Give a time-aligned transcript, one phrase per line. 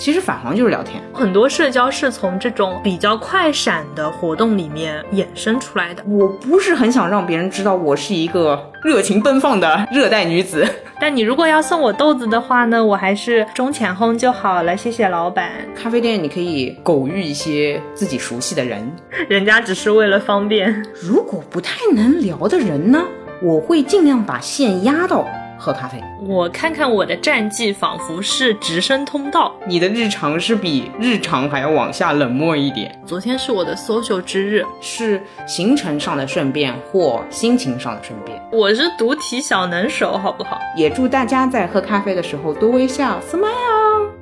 [0.00, 6.02] 其实返航就是聊天，很多社交是从这种比较快闪的活动里面衍生出来的。
[6.08, 10.66] 我不是很想让别人知道我是一个热情奔放的热带女子。
[10.98, 15.50] 但你如果要送我豆子的话呢，我还是中浅烘就好了，谢谢老板。
[15.76, 18.90] 咖啡店你可以偶遇一些自己熟悉的人，
[19.28, 20.82] 人家只是为了方便。
[20.98, 23.04] 如果不太能聊的人呢，
[23.42, 25.28] 我会尽量把线压到。
[25.60, 29.54] 喝咖啡，我看看我的战绩，仿佛是直升通道。
[29.66, 32.98] 你的日常是比日常还要往下冷漠一点。
[33.04, 38.40] 昨天是我的 social 之日，是行程上的顺便或心情上的顺便。
[38.50, 40.58] 我是读题小能手，好不好？
[40.74, 44.19] 也祝大家在喝咖啡的时候多微笑，smile。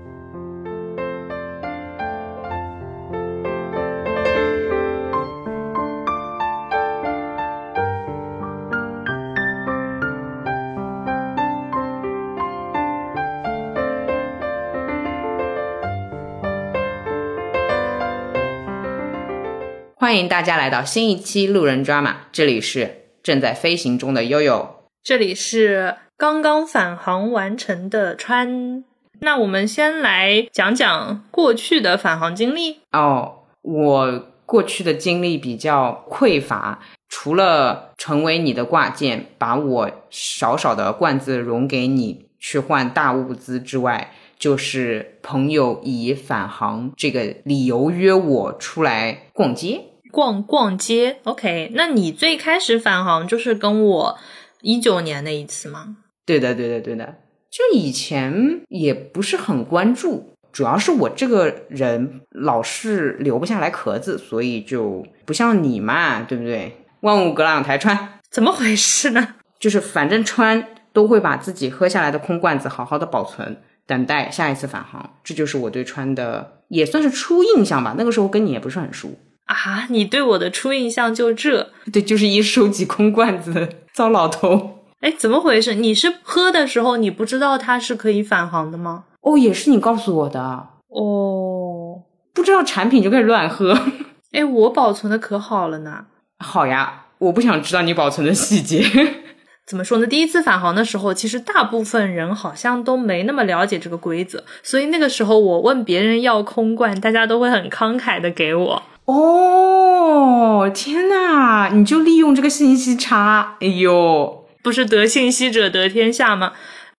[20.08, 28.82] 欢迎大家来到新一期路人抓马，这里是正在飞行中的悠悠，这里是刚刚返航完成的川。
[29.20, 33.40] 那我们先来讲讲过去的返航经历哦。
[33.60, 36.78] 我过去的经历比较匮乏，
[37.10, 44.14] 除了成为你的挂件，把我少少的罐子融给你去换大物资之外。
[44.38, 51.18] 就是朋友以返航这个理由约我出来逛街，逛逛街。
[51.24, 54.18] OK，那你最开始返航就是跟我
[54.62, 55.96] 一九年那一次吗？
[56.26, 57.16] 对的，对的，对的。
[57.50, 66.84] 就以前也不是很关注，主要是我这个人老是留不下来壳子，所以就不像你嘛，对不对？
[67.00, 69.36] 万物隔两台穿， 怎么回事呢？
[69.58, 70.62] 就是反正穿
[70.92, 73.56] 都会把自己喝下来的空罐子好好的保存。
[73.86, 77.94] 等待下一次返航，这就是我对川的也算是初印象吧。
[77.96, 79.08] 那个时候跟你也不是很熟
[79.48, 81.70] 啊，你对我的初印象就这？
[81.92, 84.84] 对，就是一收集空罐子的，糟老头。
[85.00, 85.74] 哎，怎么回事？
[85.74, 89.04] 你是喝的时候你不知道它是可以返航的吗？
[89.22, 90.40] 哦，也是你告诉我的。
[90.88, 92.02] 哦，
[92.34, 93.78] 不知道产品就开始乱喝。
[94.32, 96.06] 哎，我保存的可好了呢。
[96.38, 98.84] 好呀，我不想知道你保存的细节。
[99.66, 100.06] 怎么说呢？
[100.06, 108.82] 第一次返航的时候，其实大部分人好像都没那么了解这个规则，所以那个时候我问别人要空罐，大家都会很慷慨的给我。
[109.08, 116.52] 哦，天呐，你就利用这个信息差，哎呦，不是得信息者得天下吗？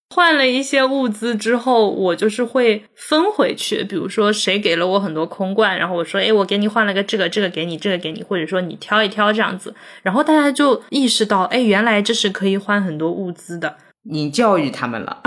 [0.10, 3.84] 换了一些物资之后，我就是会分回去。
[3.84, 13.78] 比如说，谁给了我很多空罐，然后我说：“哎，我给你换了个这个，这个给你，这个给你。”或者说你挑一挑这样子，然后大家就意识到：“哎，原来这是可以换很多物资的。”
[14.10, 15.22] 你教育他们了，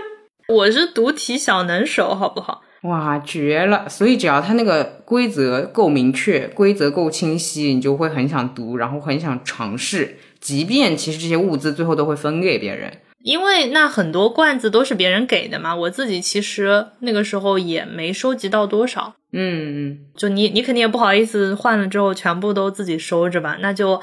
[0.52, 2.60] 我是读题小能手，好不好？
[2.82, 3.88] 哇，绝了！
[3.88, 12.92] 所以只要他那个规则够明确，规则够清晰，你就会很想读，然后很想尝试，即便其实这些物资最后都会分给别人。
[13.22, 19.14] 因为那很多罐子都是别人给的嘛，我自己其实那个时候也没收集到多少。
[19.32, 24.00] 嗯嗯，就你你肯定也不好意思换了之后全部都自己收着吧，那就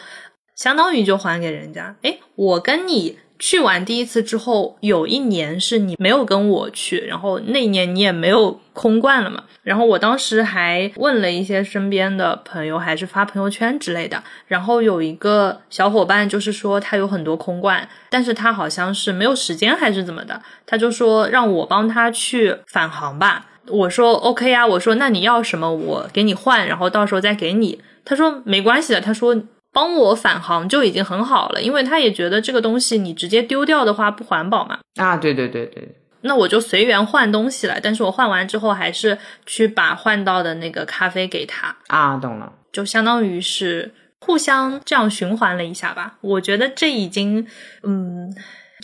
[0.56, 1.96] 相当于就还给人家。
[2.02, 3.18] 哎，我跟你。
[3.40, 9.44] 去完第一次之后，有一年是你没有跟我去，然后那一年你也没有空罐了嘛。
[9.64, 14.22] 然后我当时还问了一些身边的朋友，还是发朋友圈之类的。
[14.48, 23.46] 然后有一个小伙伴就是说他有很多空罐，但是他好像是没有时间还是怎么的，他就说让我帮他去返航吧。
[23.68, 27.82] 我说 OK 啊，我说那你要什么我给你换，然后到时候再给你。
[28.06, 29.36] 他说没关系的，他说。
[29.74, 34.80] 帮我返航就已经很好了，因为他也觉得这个东西你直接丢掉的话不环保嘛。
[34.96, 37.80] 啊，对对对对，那我就随缘换东西了。
[37.82, 41.76] 但是我换完之后还是去把换到的那个咖啡给他。
[41.88, 46.18] 啊，懂了，就相当于是互相这样循环了一下吧。
[46.22, 47.46] 我觉得这已经，
[47.82, 48.34] 嗯。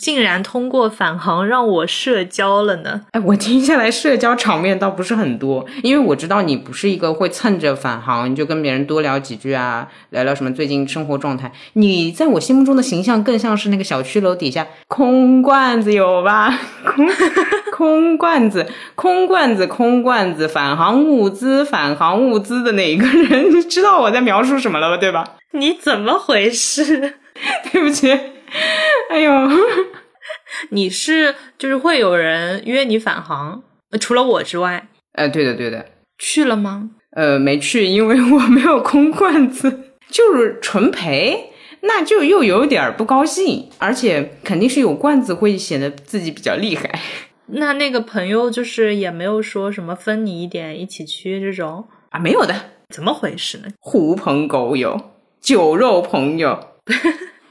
[0.00, 3.02] 竟然通过返航让我社交了呢？
[3.12, 11.52] 哎，我听下来社交场面倒不是很多，因为我知道你不是一个会蹭着返航，你就跟别人多聊几句啊，聊聊什么最近生活状态。
[11.74, 16.58] 你在我心目中的形象更像是那个小区楼底下空罐子有吧？
[16.84, 17.06] 空
[17.70, 24.96] 空罐子，空罐子，空罐子，返航物资，返航物资的哪一个人，你知道我在描述什么了吧？
[24.96, 25.24] 对吧？
[25.52, 27.14] 你怎么回事？
[27.70, 28.18] 对不起。
[29.10, 29.32] 哎呦，
[30.70, 33.62] 你是就是会有人约你返航，
[34.00, 34.88] 除了我之外。
[35.12, 35.86] 呃，对的，对的。
[36.18, 36.90] 去了吗？
[37.16, 41.50] 呃，没去，因为我没有空罐子， 就是纯陪，
[41.80, 47.00] 那就又有点不高兴，而且肯定是有罐子会显得自己比较厉害。
[47.52, 52.54] 那那个朋友就是也没有说什么分你一点一起去这种啊，没有的，
[52.94, 53.68] 怎么回事呢？
[53.80, 56.68] 狐朋狗友，酒肉朋友。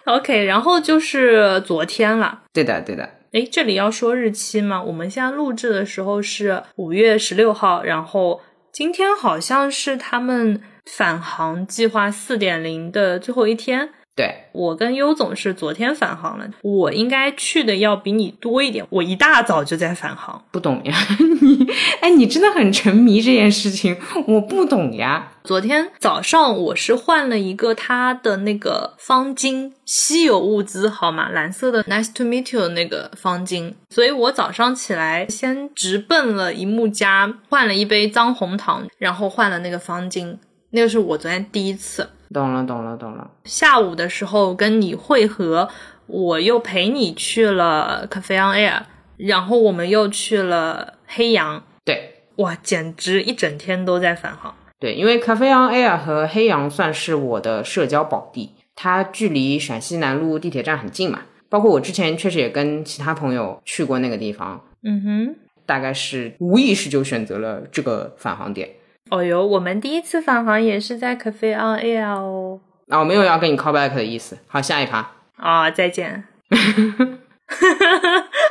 [0.09, 2.41] OK，然后就是昨天了。
[2.51, 3.07] 对的，对的。
[3.31, 4.81] 诶，这里要说日期吗？
[4.81, 8.41] 我们现在录制的时候是五月十六号，然后
[8.71, 13.89] 今天好像是他们返航计划四点零的最后一天。
[14.19, 18.85] 对我跟优总是昨天返航了，我应该去的要比你多一点。
[18.89, 20.93] 我一大早就在返航，不懂呀？
[21.39, 21.65] 你
[22.01, 23.95] 哎，你真的很沉迷这件事情，
[24.27, 25.31] 我不懂呀。
[25.45, 31.29] 昨天早上我是换了一个他的那个方巾，稀有物资好吗？
[31.29, 40.35] 蓝色的 Nice to meet you 那个方巾，所以我早上起来先直奔了一木家，换了一杯脏红糖，然后换了那个方巾。
[40.71, 42.09] 那个是我昨天第一次。
[42.33, 43.29] 懂了，懂了，懂了。
[43.43, 45.69] 下午的时候跟你会合，
[46.07, 48.81] 我又陪你去了 Cafe on Air，
[49.17, 51.63] 然后我们又去了黑羊。
[51.83, 54.53] 对，哇，简直一整天都在返航。
[54.79, 61.21] 对，因为 Cafe on Air 和黑羊算是我的社交宝地，它距离陕西南路地铁站很近嘛。
[61.49, 64.63] 包括我之前确实也跟其他朋友去过那个地方。
[64.83, 65.35] 嗯哼，
[65.65, 68.69] 大概是无意识就选择了这个返航点。
[69.09, 72.59] 哦哟，我们第一次返航也是在 Cafe on Air 哦。
[72.89, 74.37] 啊，我没有要跟你 call back 的意思。
[74.47, 75.11] 好，下一趴。
[75.37, 76.23] 啊，再见。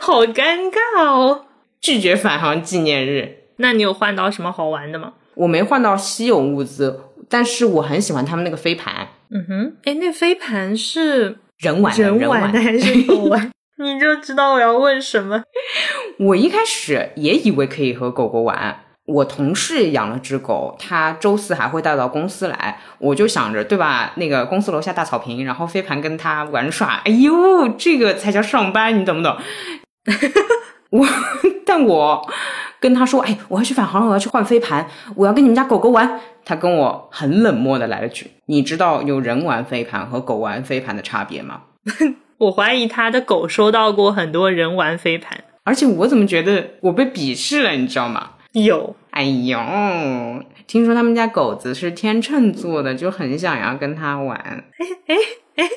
[0.00, 1.44] 好尴尬哦。
[1.80, 3.36] 拒绝返航纪念日。
[3.56, 5.12] 那你有换到什么好玩的吗？
[5.34, 9.08] 我没换到稀有物资，但是我很喜欢他们那个飞盘。
[9.30, 13.50] 嗯哼，哎，那飞盘是人玩人玩的还是狗玩？
[13.78, 15.40] 你就知道我要问什么。
[16.18, 18.80] 我一开始也以为可以和狗狗玩。
[19.08, 24.12] 我同事养了只狗，他周四还会带到公司来，我就想着，对吧？
[24.16, 29.34] 那个公司楼下大草坪，然后飞盘跟他玩耍，哎呦，这个才叫上班，你懂不懂？
[30.90, 31.06] 我，
[31.64, 32.30] 但我
[32.78, 36.20] 跟他说，哎，我要去返航了，我要去换飞盘，我要跟你们家狗狗玩。
[36.44, 41.62] 他跟我很冷漠的来了句：“你知道有人玩飞盘和狗玩飞盘的差别吗？”
[42.38, 48.30] 我怀疑他的狗收到过很多人玩飞盘，而且我怎么觉得我被鄙视了，你知道吗？
[48.52, 49.58] 有，哎呦，
[50.66, 54.36] 听说他们家狗子是天秤座的，就很想要跟他玩。
[54.38, 55.16] 哎哎
[55.56, 55.70] 哎，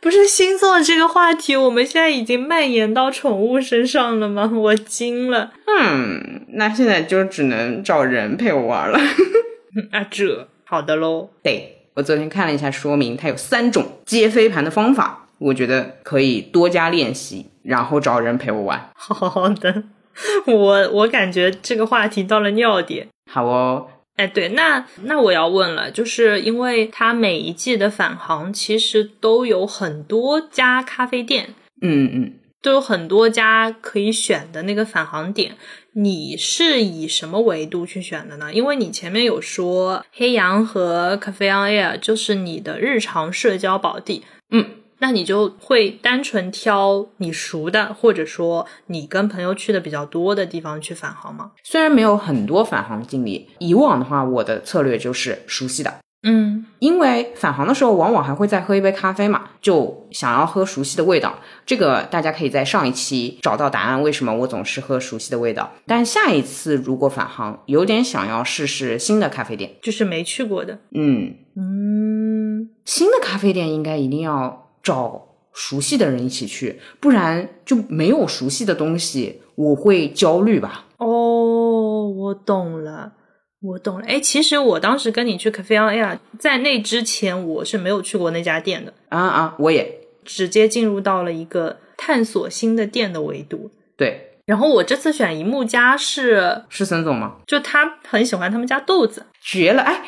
[0.00, 4.50] 不是星座这个话题，我们现在已经蔓延到宠物身上了吗？
[4.54, 5.52] 我惊了。
[5.66, 8.98] 嗯，那现在就只能找人陪我玩了。
[9.92, 11.28] 啊，这好的喽。
[11.42, 18.88] 对我昨天看了一下说明，它有三种接飞盘的方法，我觉得可以多加练习，然后找人陪我玩。
[18.94, 19.84] 好的。
[20.46, 23.08] 我我感觉这个话题到了尿点。
[23.30, 32.32] 好哦，哎，对，那那我要问了，就是因为它每一季的返航其实都有很多家咖啡店，嗯嗯，
[32.62, 35.56] 都有很多家可以选的那个返航点，
[35.92, 38.52] 你是以什么维度去选的呢？
[38.52, 44.66] 因为你前面有说黑羊和 Cafe on Air 就是你的日常社交宝地，嗯。
[44.98, 51.52] 那你就会单纯挑你熟的，或者说你跟朋友去的比较多的地方去返航吗？
[51.62, 55.92] 虽然没有很多返航经历，以往的话，我的策略就是熟悉的。
[56.22, 61.38] 嗯，因为返航的时候往往还会再喝一杯咖啡嘛，就想要喝熟悉的味道。
[61.64, 65.72] 这个大家可以在上一期找到答案，为什么我总是喝熟悉的味道。
[65.86, 70.80] 但下一次如果返航，有点想要试试新的咖啡店，就是没去过的。
[70.92, 74.65] 嗯嗯，新的咖啡店应该一定要。
[74.86, 80.86] 找熟悉的人一起去，不然就没有熟悉的东西，我会焦虑吧。
[80.98, 83.12] 哦，我懂了，
[83.60, 84.06] 我懂了。
[84.06, 88.94] 哎，其实我当时跟你去 Cafe on Air，在那之前我是没有去过那家店的。
[89.08, 89.92] 啊啊，我也
[90.24, 93.72] 直接进入到了一个探索新的店的维度。
[93.96, 97.38] 对，然后我这次选一木家是是森总吗？
[97.48, 99.82] 就他很喜欢他们家豆子，绝了！
[99.82, 100.04] 哎。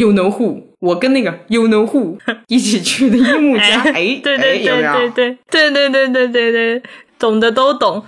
[0.00, 0.62] You know who？
[0.78, 6.82] 我跟那个 You know who 一起去的樱木家，哎，对对对对对对对对对对对对，
[7.18, 8.02] 懂的都懂。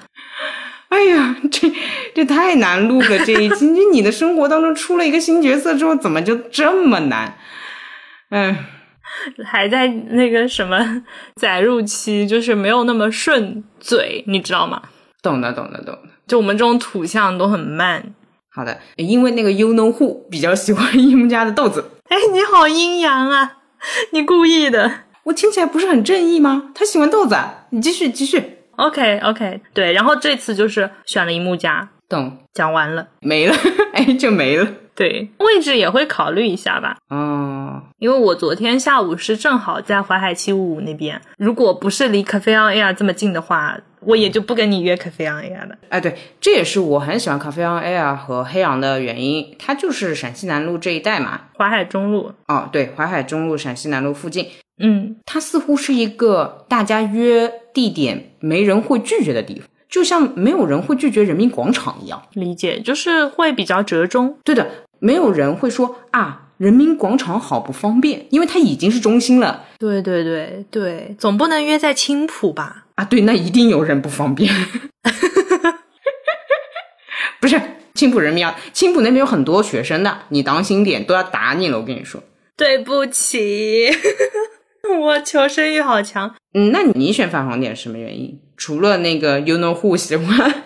[0.88, 1.70] 哎呀，这
[2.14, 3.66] 这太难录了这一期。
[3.66, 7.36] 你你的生活当中出了一个新角色之后，怎么就这么难？
[8.30, 8.56] 嗯，
[9.44, 11.02] 还在那个什么
[11.34, 14.80] 载入期，就是没有那么顺嘴，你知道吗？
[15.22, 18.14] 懂的懂的懂的，就我们这种土象都很慢。
[18.54, 21.90] 好的，因为那个 You know who 比较喜欢樱木家的豆子。
[22.08, 23.58] 哎，你好阴阳啊！
[24.10, 24.92] 你故意的，
[25.24, 26.70] 我听起来不是很正义吗？
[26.74, 27.34] 他喜欢豆子，
[27.70, 28.58] 你继续继续。
[28.76, 32.38] OK OK，对，然后这次就是选了樱木家，懂？
[32.52, 33.54] 讲完了，没了，
[33.94, 34.68] 哎，就没了。
[34.94, 36.98] 对，位置也会考虑一下吧。
[37.08, 43.78] 哦，因为我昨天下午是正好在淮海七五五那边，如果不是离 Cafe on Air 这么近的话。
[44.04, 45.76] 我也就不跟你约 Cafe on Air 了。
[45.88, 51.42] 哎，对，这也是我很喜欢 Cafe on Air 和黑羊的原因，它就是陕西南路这一带嘛。
[51.56, 54.46] 淮海中路，哦，对，淮海中路、陕西南路附近，
[54.78, 62.22] 嗯，它似乎是一个大家约地点没人会拒绝的地方，就像没有人会拒绝人民广场一样。
[62.32, 64.36] 理解，就是会比较折中。
[64.42, 64.68] 对的，
[64.98, 72.86] 没有人会说啊，人民广场好不方便，因为它已经是中心了对对对对，总不能约在青浦吧？
[73.02, 73.04] 啊。
[73.04, 74.52] 对，那一定有人不方便。
[77.40, 77.60] 不是
[77.94, 81.78] 青浦人民啊，青浦那边有很多学生的，你当心点，都要打你了。
[81.78, 82.22] 我跟你说，
[82.56, 83.90] 对不起，
[85.00, 86.34] 我求生欲好强。
[86.54, 88.40] 嗯，那你选反黄点是什么原因？
[88.56, 90.62] 除了那个 You know who 喜欢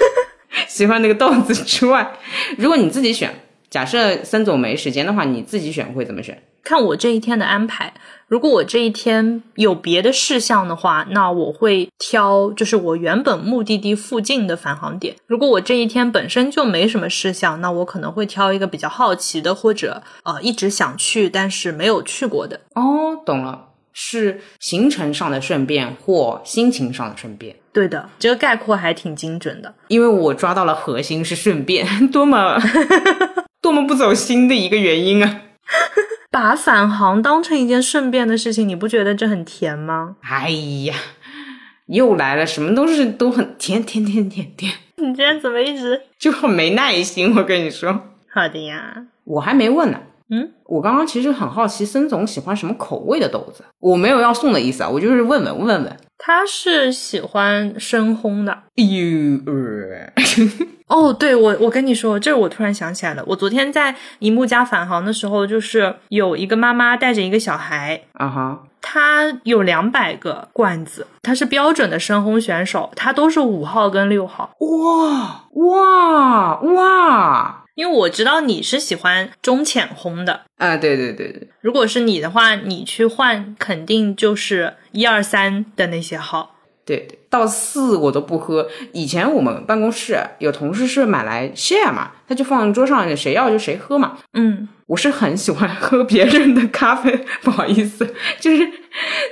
[0.68, 2.12] 喜欢那个豆子之外，
[2.58, 3.34] 如果你自己选，
[3.70, 6.42] 假设森总没时间的话，你自己选会怎么选？
[6.68, 7.94] 看我这一天的安排，
[8.26, 15.16] 如果我这一天有别的事项的话，那我会挑就是我原本目的地附近的返航点。
[15.26, 22.60] 如果我这一天本身就没什么事项，那我可能会挑一个比较好奇的，或者呃一直想去但是没有去过的。
[22.74, 27.56] 哦，懂了，是行程上的顺便或心情上的顺便。
[27.72, 29.74] 对的，这个概括还挺精准的。
[29.88, 32.60] 因为我抓到了核心是顺便， 多么
[33.62, 35.40] 多么不走心的一个原因啊！
[36.30, 40.16] 把返航当成一件顺便的事情，你不觉得这很甜吗？
[40.22, 40.50] 哎
[40.84, 40.94] 呀，
[41.86, 47.34] 又来了，什么都是都很甜甜甜甜甜，你今天怎么一直 就很没耐心。
[47.36, 49.06] 我跟你说，好的呀？
[49.24, 50.00] 我还没问呢。
[50.30, 53.64] 嗯，我刚刚其实很好奇，孙总喜欢什么口味的豆子？
[53.80, 55.96] 我没有要送的意思啊，我就是问问问问。
[56.18, 58.52] 他是喜欢深烘的。
[58.76, 60.12] 哎呦，呃
[60.88, 63.22] 哦，对我，我跟你说，这我突然想起来了。
[63.26, 74.50] 我昨天在一木家返航的时候，就是有一个妈妈带着一个小孩，啊哈，他有两百个罐子，他是标准的深烘选手，他都是五号跟六号。
[74.58, 77.64] 哇哇哇！
[77.78, 86.56] 因为我知道你是喜欢中浅烘的，啊，对对对对，如果是你的话，你去换肯定就是一二三的那些号。
[86.84, 88.68] 对，到四我都不喝。
[88.92, 94.18] 以前我们办公室有同事是买来 share 嘛，他就放桌上，谁要就谁喝嘛。
[94.32, 98.68] 嗯，我是很喜欢喝别人的咖啡，不好意思，就是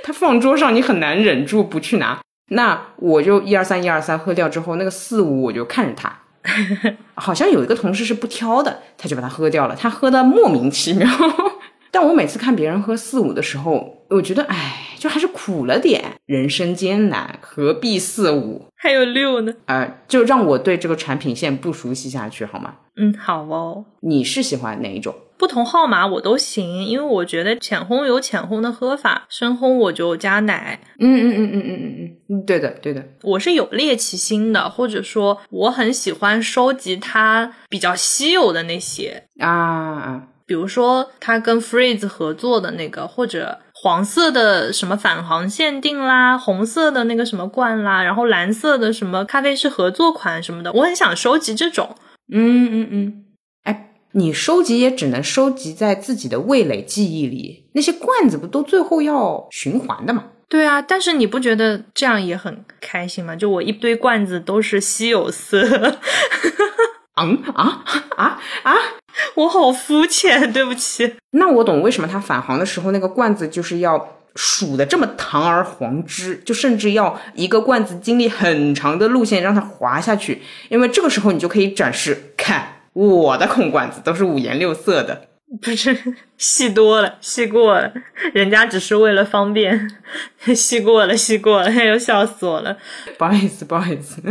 [0.01, 2.17] 他放桌上，你很难忍住不去拿。
[2.51, 6.21] 那我就一二三一二三喝掉之后，那个四五我就看着他，
[7.15, 11.07] 好像有一个同事是不挑的，他就把它喝掉了，他喝的莫名其妙。
[11.89, 18.65] 但我每次看别人喝四五的时候，我觉得哎，就还是苦了点，人生艰难，何必四五？
[18.75, 19.53] 还有六呢。
[19.65, 22.75] 呃，就让我对这个产品线不熟悉下去好吗？
[22.97, 23.85] 嗯，好哦。
[24.01, 25.15] 你是喜欢哪一种？
[25.37, 30.79] 不同号码我都行，因为我觉得浅烘有浅烘的喝法，深烘我就加奶。
[30.99, 33.03] 嗯嗯嗯嗯嗯嗯嗯，对的对的。
[33.23, 51.95] 我是有猎奇心的，或者说我很喜欢收集它比较稀有的那些，啊啊，比如说他跟 Freeze 合作的那个，或者黄色的什么返航限定啦，红色的那个什么罐啦，然后蓝色的什么咖啡师合作款什么的，我很想收集这种。
[52.31, 53.23] 嗯嗯嗯。
[54.07, 60.25] 哎，你收集也只能收集在自己的味蕾记忆里，那些罐子不都最后要循环的吗？
[60.49, 63.35] 对啊，但是你不觉得这样也很开心吗？
[63.35, 65.61] 就我一堆罐子都是稀有色，
[67.19, 67.83] 嗯啊
[68.15, 68.75] 啊啊！
[69.35, 71.15] 我好肤浅，对不起。
[71.31, 85.27] 那我懂为什么他返航的时候那个罐子就是要数的这么堂而皇之，就甚至要一个罐子经历很长的路线让它滑下去，因为这个时候你就可以展示，看我的空罐子都是五颜六色的。
[85.61, 87.93] 不是细多了，细过了，
[88.33, 89.89] 人家只是为了方便，
[90.55, 92.75] 细过了，细过了，又笑死我了。
[93.17, 94.21] 不好意思，不好意思。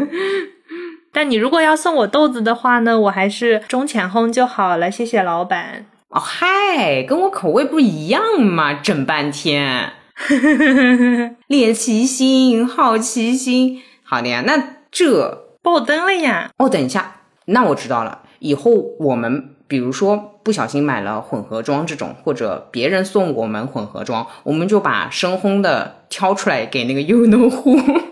[1.13, 5.87] 但你如果要送我豆子的话呢，我还是中浅烘就好了，谢谢老板。
[6.09, 9.93] 哦嗨，跟我口味不一样嘛，整半天。
[11.47, 13.81] 猎奇心，好奇心。
[14.03, 16.51] 好的呀，那这爆灯了呀！
[16.59, 18.23] 哦，等一下，那我知道了。
[18.39, 28.03] 以后我们比如说不小心买了混合装这种，或者别人送我们混合装，我们就把深烘的挑出来给那个 you know who。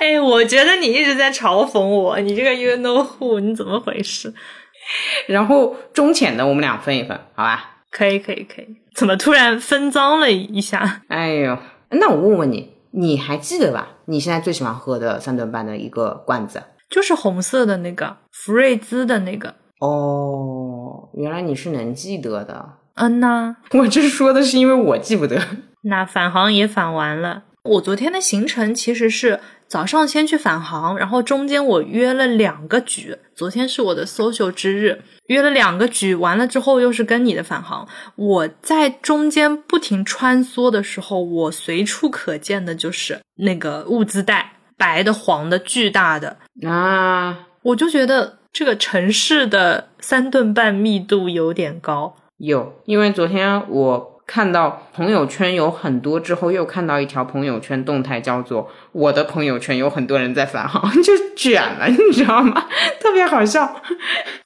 [0.00, 4.32] 哎，我觉得你一直在嘲讽我，你这个 you know who，你怎么回事？
[5.28, 7.82] 然后中浅的我们俩分一分，好吧？
[7.90, 8.66] 可以，可以，可以。
[8.94, 11.02] 怎么突然分赃了一下？
[11.08, 11.56] 哎呦，
[11.90, 13.88] 那我问问你，你还记得吧？
[14.06, 16.62] 你现在最喜欢喝的三顿半的一个罐子？
[16.90, 19.54] 就是红色的那个福瑞兹的那个。
[19.80, 22.72] 哦，原来你是能记得的。
[22.96, 25.40] 嗯呐，我这说的是因为我记不得。
[25.84, 27.44] 那返航也返完了。
[27.62, 52.16] 我昨天的行程其实是早上先去返航，然后中间我约了两个局，昨天是我的 social 之日，约了两个局，完了之后又是跟你的返航，我在中间不停穿梭的时候，我随处可见的就是那个物资袋，白的、黄的、巨大的，啊，我就觉得这个城市的三顿半密度有点高。
[52.38, 62.66] 有，因为昨天我看到朋友圈有很多，之后又看到一条朋友圈动态，叫做“我的朋友圈有很多人在返航”， 就卷了，你知道吗？
[63.00, 63.82] 特别好笑。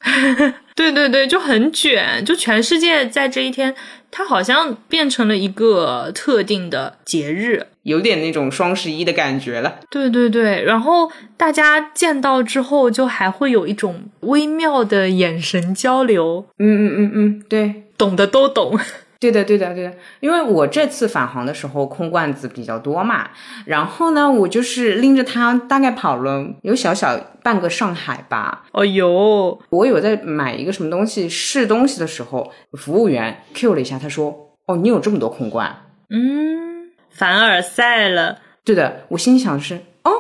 [0.75, 3.73] 对对对，就很卷，就全世界在这一天，
[4.17, 7.67] 它好像变成了一个特定的节日。
[7.83, 9.81] 有点那种双十一的感觉了。
[9.91, 18.79] 对对对，然后大家见到之后，就还会有一种微妙的眼神交流，嗯嗯嗯嗯，对，懂的都懂。
[19.19, 23.31] 对的对的对的，因为我这次返航的时候空罐子比较多嘛，
[23.65, 28.65] 然后呢，我就是拎着它大概跑了有小小半个上海吧。
[28.73, 35.75] 哦哟，我有在买一个什么东西试东西的时候，服务员 Q 了一下，他说：“哦，你有这么多空罐。”
[36.11, 38.39] 嗯，凡尔赛了。
[38.65, 40.11] 对的，我心想是哦，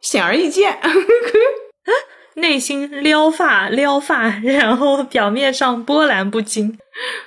[0.00, 0.78] 显而易见。
[2.36, 6.76] 内心撩发撩发，然后表面上波澜不惊。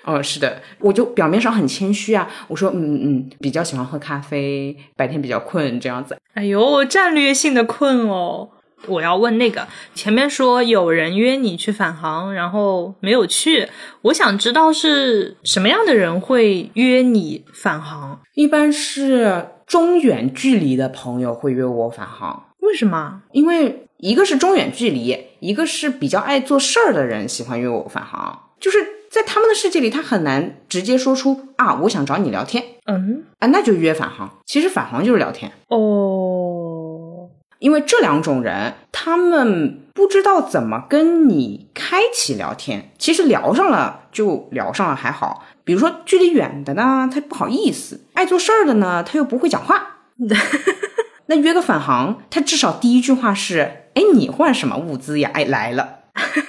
[0.03, 6.17] 哦，是的，我就表面上很谦虚啊，我说嗯嗯，比较喜欢喝咖啡，白天比较困这样子。
[6.33, 8.49] 哎呦，战略性的困哦！
[8.85, 13.67] 我要问那个前面说有人约你去返航，然后没有去，
[14.03, 18.21] 我想知道是什么样的人会约你返航？
[18.35, 23.23] 一般是中远距离的朋友会约我返航，为什么？
[23.31, 23.86] 因为。
[23.99, 28.77] 一个是中远距离，一个是比较爱做事儿的人喜欢约我返航，就是
[29.09, 34.37] 在他们的世界里，他很难直接说出啊，我想找你聊天，嗯，啊，那就约返航。
[34.45, 37.29] 其实返航就是聊天哦，
[37.59, 42.91] 因为这两种人，他们不知道怎么跟你开启聊天。
[42.99, 50.01] 其实聊上了就聊上了还好，比如说距离远的呢，他不好意思；爱做事儿的呢，他又不会讲话。
[51.29, 55.31] 那约个返航，他至少第一句话是：哎，你换什么物资呀？
[55.33, 56.01] 哎，来了，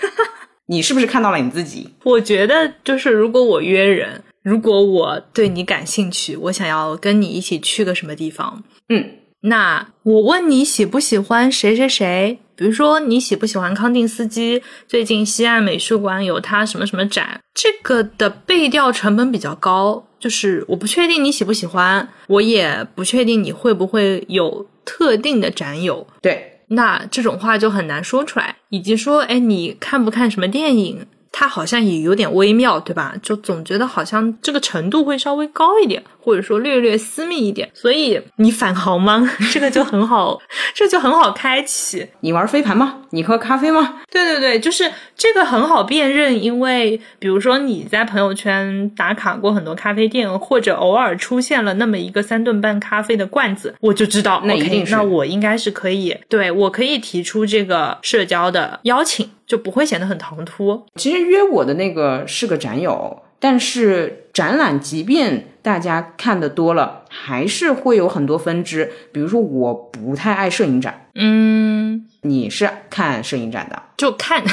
[0.68, 1.94] 你是不是看到了你自己？
[2.04, 12.38] 我觉得就是，如果我约人，如果我对你感兴趣，我想要跟你一起去个什么地方，嗯，那我问你喜不喜欢谁谁谁？
[12.54, 14.62] 比如说你喜不喜欢康定斯基？
[14.87, 17.40] 最近西岸美术馆有他什么什么展？
[17.54, 20.04] 这个的背调成本比较高。
[20.18, 26.04] 就是我不确定你喜不喜欢，我也不确定你会不会有特定的展友。
[26.20, 31.07] 对，那这种话就很难说出来，以及说，哎，你看不看什么电影？
[31.30, 33.14] 它好像也有点微妙，对吧？
[33.22, 37.70] 就总觉得好像这个程度会稍微高一点，或者说略略私密一点。
[37.74, 39.28] 所以你返航吗？
[39.52, 40.38] 这个就很好，
[40.74, 42.06] 这就很好开启。
[42.20, 43.02] 你玩飞盘吗？
[43.10, 44.00] 你喝咖啡吗？
[44.10, 54.92] 对对对，就是这个很好辨认，因为比如说你在朋友圈打卡过很多咖啡店，或者偶尔出现了那么一个三顿半咖啡的罐子，我就知道那一定是。
[54.92, 59.30] 那我应该是可以，对我可以提出这个社交的邀请。
[59.48, 60.84] 就不会显得很唐突。
[60.94, 68.92] 其实约我的那个是个展友，但是展览即便大家看的多了，还是会有很多分支。
[69.11, 74.44] 比如说，我不太爱摄影展，嗯，你是看摄影展的，就看，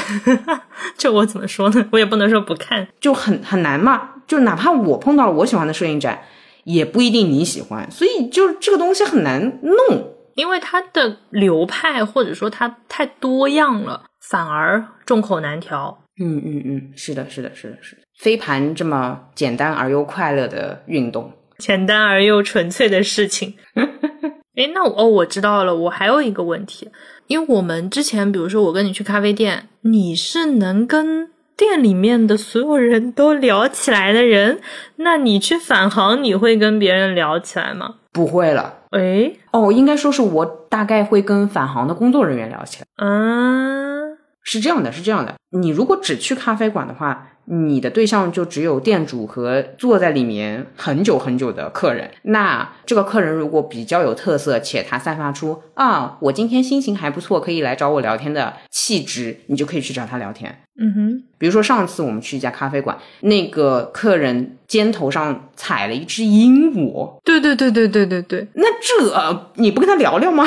[0.96, 1.86] 就我怎么说呢？
[1.92, 4.10] 我也不能说不看，就很很难嘛。
[4.26, 6.22] 就哪怕我碰到了我喜欢的摄影展，
[6.64, 14.04] 也不一定你喜欢，所以就是这个东西很难弄，因为它的流派或者说它太多样了。
[14.28, 16.02] 反而众口难调。
[16.20, 18.02] 嗯嗯嗯，是的，是的，是的，是的。
[18.18, 23.54] 飞盘这么简单而又快乐的运动，简单而又纯粹的事情。
[24.56, 25.76] 哎，那我哦，我知道了。
[25.76, 26.90] 我还有一个问题，
[27.28, 34.60] 因为我们之前，比如说我跟你去咖啡店，你是能跟店里面的所有人都聊起来的人，
[34.96, 37.96] 那你去返航，你会跟别人聊起来吗？
[38.12, 38.75] 不会了。
[38.90, 42.86] 哎，哦，应该说是我大概会跟返航的工作人员聊起来。
[42.96, 44.16] 嗯。
[44.48, 45.34] 是这样的，是这样的。
[45.50, 52.08] 你如果只去咖啡馆的话，你的对象就只有店主和坐在里面很久很久的客人。
[52.22, 60.60] 那这个客人如果比较有特色，且他散发出啊，我今天心情还不错，可以来找我聊天的气质，你就可以去找他聊天。
[60.78, 61.22] 嗯哼。
[61.38, 67.20] 比如说上次我们去一家咖啡馆，那个客人肩头上踩了一只鹦鹉。
[67.24, 68.46] 对对对对对对对。
[68.54, 70.46] 那这你不跟他聊聊吗？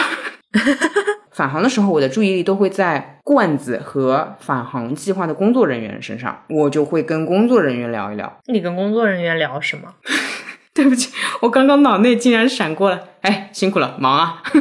[1.32, 8.40] 返航的时候，我的注意力都会在罐子和返航计划的工作人员身上，我就会跟工作人员聊一聊。
[8.48, 9.94] 你跟工作人员聊什么？
[10.74, 14.42] 对不起，我刚刚脑内竟然闪过了，哎，辛苦了，忙啊。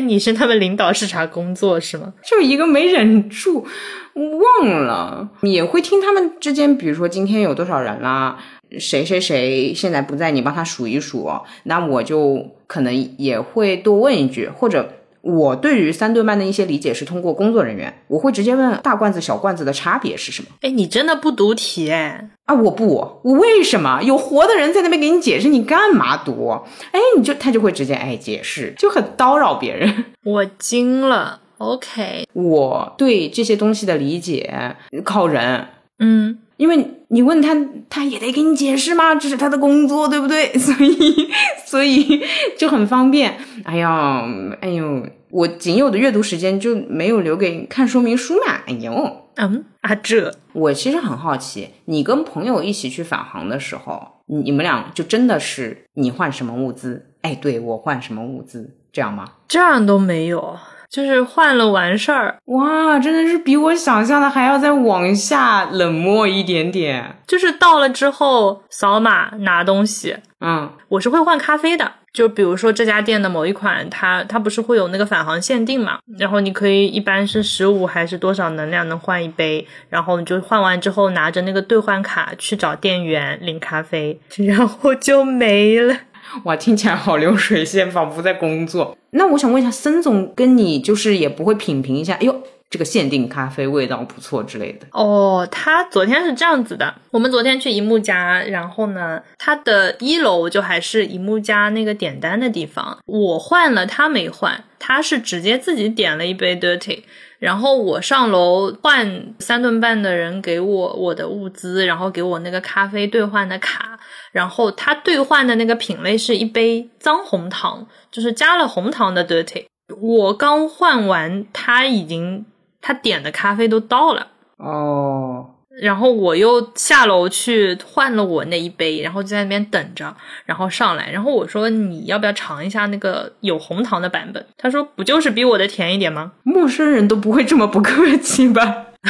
[0.00, 2.12] 你是他们领导视察工作是吗？
[2.24, 3.66] 就一个没忍住，
[4.14, 8.38] 忘了，也会听他们之间，比如说今天有多少人啦，
[8.78, 11.30] 谁谁谁现在不在，你帮他数一数，
[11.64, 14.94] 那我就可能也会多问一句，或者。
[15.28, 20.48] 我对于三顿半的一些理解是通过工作人员，我会直接问大罐子、小罐子的差别是什么？
[20.62, 22.30] 哎，你真的不读题哎？
[22.46, 26.58] 啊，我不，我为什么有活的人在那边给你解释，你干嘛读？
[26.92, 30.06] 哎，你就他就会直接哎解释，就很叨扰别人。
[30.24, 31.40] 我惊了。
[31.58, 35.66] OK，我对这些东西的理解靠人，
[35.98, 36.38] 嗯。
[36.58, 37.56] 因为你问他，
[37.88, 40.52] 他也得给你解释嘛，这是他的工作，对不对？
[40.58, 41.30] 所以，
[41.64, 42.20] 所以
[42.58, 43.38] 就很方便。
[43.62, 44.24] 哎呀，
[44.60, 48.54] 哎呦，我仅有的阅读时间就没有留给看说明书嘛。
[48.66, 48.92] 哎呦，
[49.36, 57.06] 嗯啊，这我其实很好奇，你跟朋友一起去返航的时候，你们俩就真的是你换什么物资？
[57.22, 59.26] 哎，对我换什么物资，这样吗？
[59.48, 60.56] 这样都没有。
[60.90, 67.16] 就是换了完事儿，哇，真的是比我想象的还要再往下冷漠一点点。
[67.26, 71.92] 就是到了之后扫码拿东西，嗯，我是会换咖啡的。
[72.12, 75.98] 就比如说这家店的某一款，它它不是会有那个返航限定嘛？
[76.18, 85.96] 然后你可以一般是十五还是多少能量能换一杯，然后你就换完之后拿着那个兑换卡去找店员领咖啡， 然后就没了。
[86.44, 88.96] 哇，听起来好流水线，仿佛在工作。
[89.12, 92.14] 那我想问一下，森总跟你就是也不会品评一下？
[92.14, 94.86] 哎呦，这个限定咖啡味道不错之类的。
[94.92, 107.02] 哦，他昨天是这样子的，我们昨天去一木家，然后呢，他的一楼就还是一木家那个点单的地方，我换了，他没换，他是直接自己点了一杯 dirty。
[107.38, 113.96] 然后我上楼换三顿半的人给我我的物资，然后给我那个咖啡兑换的卡，
[114.32, 119.66] 然后他兑换的那个品类是一杯脏红糖，就是加了红糖的 dirty。
[120.00, 122.44] 我刚换完，他已经
[122.80, 125.54] 他点的咖啡都到了哦。
[125.80, 130.12] 然后我又下楼去换了我那一杯，然后就在那边等着，
[130.44, 134.44] 然后上来，然后我说你要不要尝一下那个有红糖的版本？
[134.56, 136.32] 他说不就是比我的甜一点吗？
[136.42, 138.86] 陌生人都不会这么不客气吧？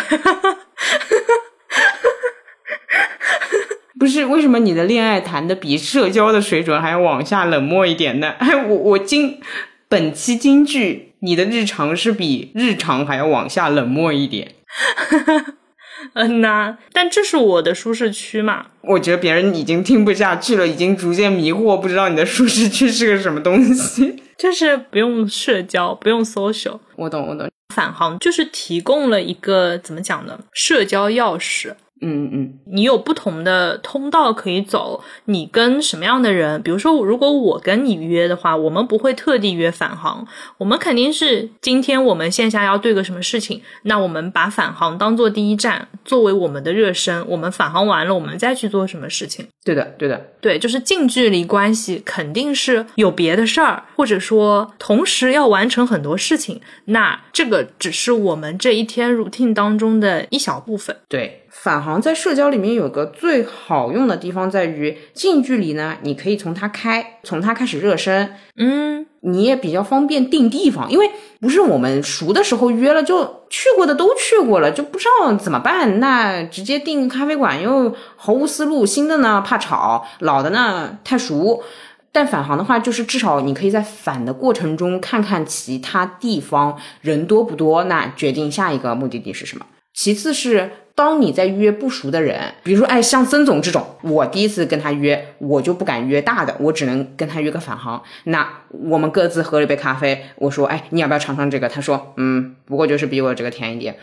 [3.98, 8.34] 不是，为什么你的恋爱谈的比社交的水准还要往下冷漠一点呢？
[8.38, 9.40] 哎，我我今
[9.88, 14.54] 本期京剧，你的日常是比日常还要往下冷漠一点。
[16.14, 18.66] 嗯呐，但这是我的舒适区嘛？
[18.82, 24.22] 我觉得别人已经听不下去了，已经逐渐迷惑，不知道你的舒适区是个什么东西。
[24.38, 26.78] 就是不用社交，不用 social。
[26.96, 27.50] 我懂，我懂。
[27.74, 30.38] 返航就是提供了一个怎么讲呢？
[30.52, 31.74] 社交钥匙。
[32.00, 35.02] 嗯嗯，你有不同的通道可以走。
[35.24, 36.62] 你跟什么样的人？
[36.62, 40.26] 比如说，如果我跟你约的话，我们不会特地约返航，
[40.58, 47.26] 我们肯定是今天我们线下要对个什么事情，那我们把返航当做第一站，作为我们的热身。
[47.28, 49.46] 我们返航完了，我们再去做什么事情？
[49.64, 56.60] 对的，对的，对，就是近距离关系肯定是有别的事儿，或者说同时要完成很多事情。
[56.86, 60.96] 那这个只是我们这一天 routine 当中的一小部分。
[61.08, 61.44] 对。
[61.68, 71.10] 返航在社交里面有个最好用的地方在于近距离呢，你可以从它开，从它开始热身，嗯，你也比较方便定地方，因为
[71.42, 81.62] 不是我们熟的时候约了就去过的都去过了，就不知道怎么办，那直接订咖啡馆又毫无思路，新的呢怕吵，老的呢太熟。
[82.10, 89.66] 但返航的话，就是至少你可以在返的过程中看看其他地方人多不多，那决定下一个目的地是什么。
[89.92, 90.70] 其次是。
[90.98, 98.02] 当你在约不熟的人，比如说，哎，像曾总这种，我第一次跟他约，我就不敢约大的，我只能跟他约个返航。
[98.24, 101.68] 那我们各自喝了一杯咖啡，我说，哎，你要不要尝尝这个？
[101.68, 103.96] 他说，嗯，不过就是比我这个甜一点。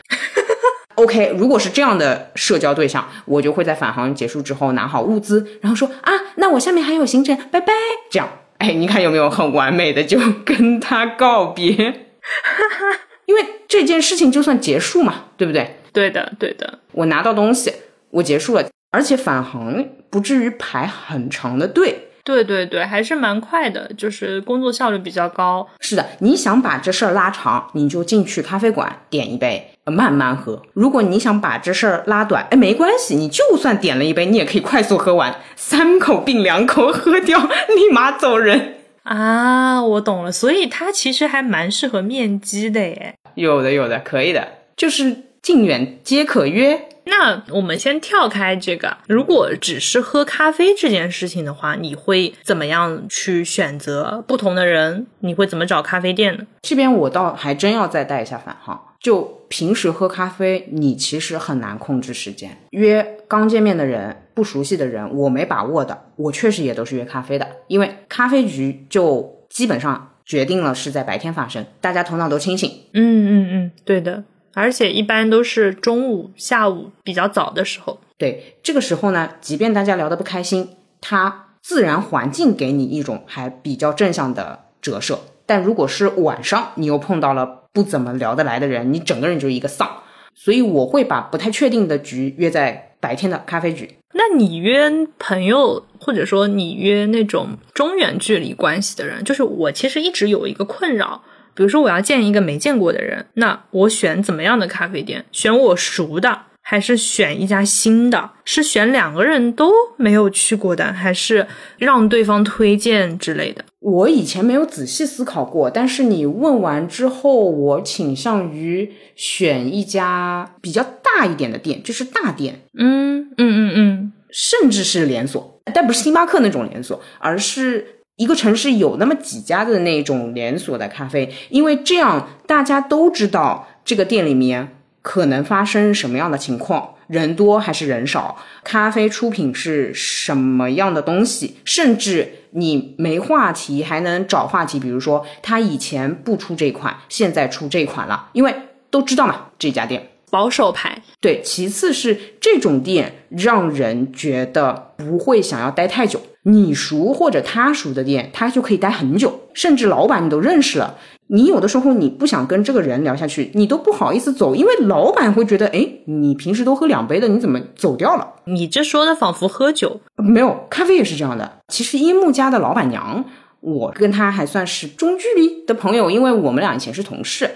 [0.95, 7.73] OK，如果是这样的社交对象，我就会在返航结束之后拿好物资，然后说，啊，那我下面还有行程，拜拜。
[8.09, 8.29] 这样，
[8.59, 11.73] 哎，你看有没有很完美的就跟他告别？
[11.73, 15.75] 哈 哈因为这件事情就算结束嘛，对不对？
[15.91, 16.79] 对的，对的。
[16.95, 17.73] 我拿到东西，
[18.09, 22.07] 我结束了，而且返航不至于排很长的队。
[22.23, 25.67] 对对对，还是蛮快的，就是工作效率比较高。
[25.79, 30.59] 是的，你想把这事儿拉长，你就进去咖啡馆点一杯，慢慢喝。
[30.73, 37.37] 如果你想把这事儿拉短，哎，没关系，你就算点了一杯，你也可以快速喝完，三口并两口喝掉，
[37.75, 38.75] 立马走人。
[39.03, 43.13] 啊，我懂了，所以它其实还蛮适合面基的耶。
[43.35, 45.24] 有的，有的，可以的，就是。
[45.45, 55.05] 近远皆可约，那我们先跳开这个，如果只是喝咖啡这件事情的话，你会怎么样去选择不同的人？
[55.19, 56.47] 你会怎么找咖啡店呢？
[56.63, 58.95] 这边我倒还真要再带一下反哈。
[58.99, 62.57] 就平时喝咖啡，你其实很难控制时间。
[62.71, 72.67] 约刚见面的人、不熟悉的人，我没把握的，我确实也都是约咖啡的，因为咖啡局就基本上决定了是在白天发生，大家头脑都清醒。
[72.93, 74.23] 嗯嗯嗯，对的。
[74.55, 77.99] 而且一般都是中午、下午比较早的时候。
[78.17, 80.69] 对，这个时候呢，即便大家聊得不开心，
[81.01, 85.19] 它自然环境给你一种还比较正向的折射。
[85.45, 89.87] 但如果是晚上，你又碰到了不怎么聊得来的人，你整个人就是一个丧。
[90.33, 93.97] 所以我会把不太确定的局约在白天的咖啡局。
[94.13, 94.89] 那你约
[95.19, 101.21] 朋友，或者说你约那种中远距离关系的人，就是我其实一直有一个困扰。
[101.55, 105.23] 比如说，我要见一个没见过的人，那我选怎么样的咖啡店？
[105.31, 108.31] 选我熟的，还是选一家新的？
[108.43, 113.63] 是选两个人都没有去过的，还是让对方推荐之类的？
[113.79, 122.59] 我以前没有仔细思考过，但是你问完之后，我倾向于选一家比较大一点的店，就是大店。
[122.77, 127.93] 嗯嗯嗯嗯，甚至是连锁，但不是星巴克那种连锁，而是。
[128.17, 148.55] 一个城市有那么几家的那种连锁的咖啡，因为这样大家都知道这个店里面可能发生什么样的情况，人多还是人少，咖啡出品是什么样的东西，甚至你没话题还能找话题，比如说他以前不出这款，现在出这款了，因为
[148.89, 151.01] 都知道嘛，这家店保守牌。
[151.19, 156.21] 对，其次是这种店让人觉得不会想要待太久。
[156.47, 160.95] 你熟或者他熟的店，他就可以待很久，甚至老板你都认识了。
[161.27, 168.27] 你有的时候你不想跟这个人聊下去，你都不好意思走，因为老板会觉得，哎，你平时都喝两杯的，你怎么走掉了？
[168.43, 171.59] 你这说的仿佛喝酒，没有咖啡也是这样的。
[171.69, 173.25] 其实樱木家的老板娘，
[173.61, 177.49] 我跟她还算是中距离的朋友，因为我们俩以前是同事。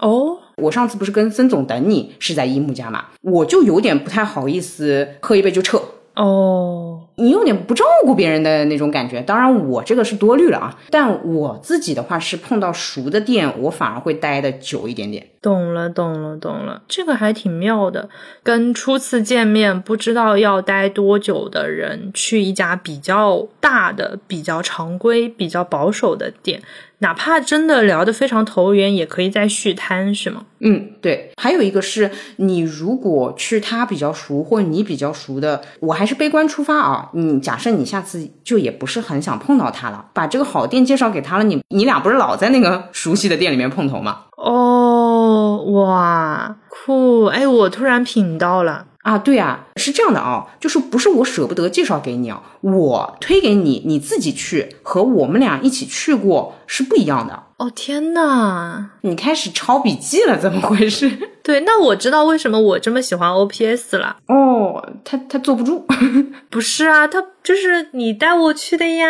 [0.00, 5.80] 哦，我上次不是跟曾总等你是在樱木家嘛，我就有点不太好意思喝一杯就撤。
[6.16, 9.20] 哦，你有点不照顾别人的那种感觉。
[9.22, 10.78] 当然，我这个是多虑了啊。
[10.90, 15.28] 但我自己的话是碰到熟的店，我反而会待的久一点点。
[15.40, 18.08] 懂了，懂了，懂了，这个还挺妙的。
[18.42, 26.62] 跟初次见面不知道要待多久的人去一家比较大的、比较常规、比较保守的店。
[27.02, 30.44] 哪怕真的聊得非常投缘，也可以再续摊，是吗？
[30.60, 31.32] 嗯，对。
[31.36, 37.10] 还有一个是你如果去他比较熟，或你比较熟的，我还是悲观出发啊。
[37.12, 44.20] 你假设你下次就也不是很想碰到他了，把这个好店介绍给他了，你你俩不是老在那个熟悉的店里面碰头吗？
[44.36, 47.24] 哦，哇，酷！
[47.26, 48.86] 哎，我突然品到了。
[49.02, 57.42] 啊，对啊，是这样的啊，就是不是我舍不得介绍给你啊，我推给你，你自己去和我们俩一起去过是不一样的。
[57.58, 61.10] 哦天呐，你开始抄笔记了，怎么回事？
[61.42, 64.16] 对，那我知道为什么我这么喜欢 O P S 了。
[64.28, 65.84] 哦，他他坐不住，
[66.50, 69.06] 不是啊，他就是你带我去的呀。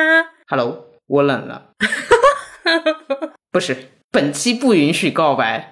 [0.49, 1.71] Hello，我冷了。
[3.53, 5.71] 不是，本期不允许告白。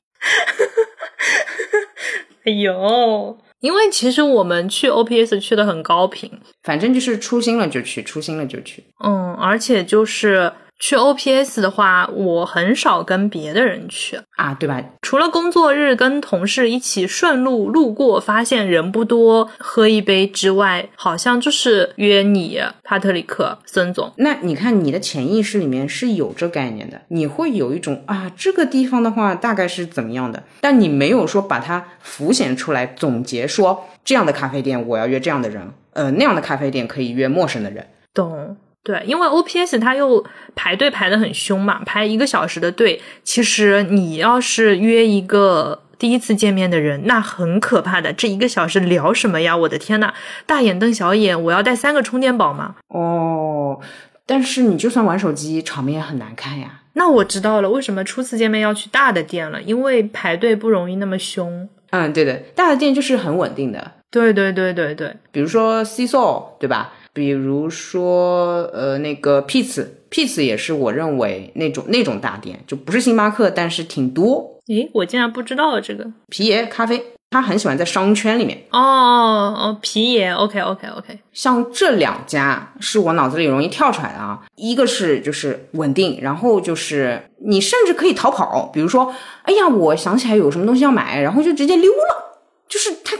[2.44, 3.38] 哎呦。
[3.60, 6.30] 因为其实我们去 OPS 去的很高频，
[6.62, 8.82] 反正就是初心了就去，初心了就去。
[9.04, 14.82] 嗯，而且就是去 OPS 的话，我很少跟别的人去啊，对吧？
[15.02, 24.10] 除了工作日跟同事一起顺路路过，发现人不多，喝一杯之外，好像就是约你，帕特里克，孙总。
[24.16, 37.86] 那你看，你的潜意识里面是有这概念的，你会有一种啊，这个地方的话大概是怎么样的，但你没有说把它浮现出来，总结说这样的咖啡店我要约这样的人，呃，那样的咖啡店可以约陌生的人。
[38.14, 38.56] 懂。
[38.82, 43.00] 对，因为 O P S 它又排队排的很凶嘛，排一个小时的队。
[43.22, 48.10] 其实你要是约一个第一次见面的人，那很可怕的。
[48.12, 49.54] 这一个小时聊什么呀？
[49.54, 50.14] 我的天呐，
[50.46, 52.76] 大眼瞪小眼，我要带三个充电宝吗？
[52.88, 53.78] 哦，
[54.24, 56.80] 但是你就算玩手机，场面也很难看呀。
[56.94, 59.60] 那我知道了，为什么初次见面要去大的店了？
[59.60, 61.68] 因为排队不容易那么凶。
[61.90, 63.92] 嗯，对的，大的店就是很稳定的。
[64.10, 66.94] 对对对对对，比如说 C S O，对吧？
[67.12, 74.60] 比如说，呃，那个 Peace，Peace 也是我认为那种那种大店，就不是星巴克，但是挺多。
[74.68, 78.56] 诶，我竟然不知道这个皮爷咖啡，他很喜欢在商圈里面。
[78.70, 81.18] 哦哦，皮爷，OK OK OK。
[81.32, 93.19] 像这两家是我脑子里容易跳出来的啊，一个是就是稳定，然后就是你甚至可以逃跑，比如说，哎呀，我想起来有什么东西要买，然后就直接溜了，就是它附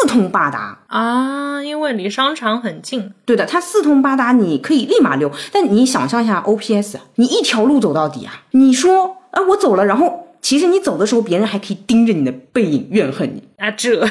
[0.00, 0.78] 四通八达。
[0.88, 3.12] 啊，因为离商场很近。
[3.24, 5.30] 对的，它四通八达，你可以立马溜。
[5.52, 8.42] 但你想象一下，OPS，你一条路走到底啊？
[8.52, 14.06] 你说，啊，我走了，然后其实你走的时候，别人还可以盯着你的背影怨恨你啊，这。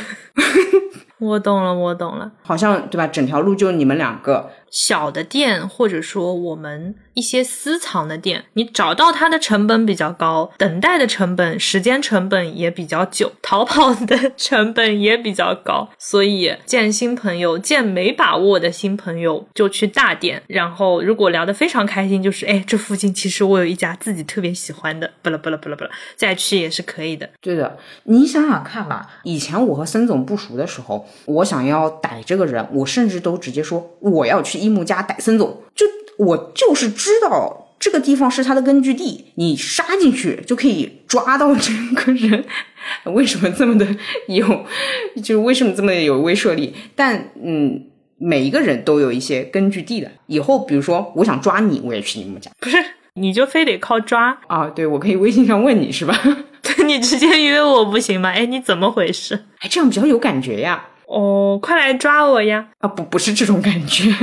[1.20, 3.08] 我懂了，我懂了，好像对吧？
[3.08, 27.28] 整条路就你们两个小的店，或者说我们一些私藏的店，你找到它的成本比较高，等待的成本、时间成本也比较久，逃跑的成本也比较高，所以见新朋友、见没把握的新朋友就去大店，然后如果聊得非常开心，就是哎，这附近其实我有一家自己特别喜欢的，不了不了不了不了，再去也是可以的。
[27.42, 31.08] 对的，你想想看吧，以前我和森总不熟的时候。
[31.26, 35.86] 我想要逮这个人，我甚至都直接说我要去一木家逮森总，就
[36.18, 42.44] 我就是知道这个地方是他的根据地，你杀进去就可以抓到这个人。
[43.14, 43.86] 为什么这么的
[44.28, 44.66] 有，
[45.18, 46.74] 就是为什么这么有威慑力？
[46.96, 47.84] 但嗯，
[48.18, 50.10] 每一个人都有一些根据地的。
[50.28, 52.78] 以后比如说我想抓你，我也去你们家，不是
[53.16, 54.68] 你就非得靠抓啊？
[54.70, 56.18] 对，我可以微信上问你是吧？
[56.86, 58.30] 你直接约我不行吗？
[58.32, 59.46] 哎，你怎么回事？
[59.60, 60.86] 哎，这样比较有感觉呀。
[61.08, 62.68] 哦，快来抓我呀！
[62.80, 64.10] 啊，不，不是这种感觉。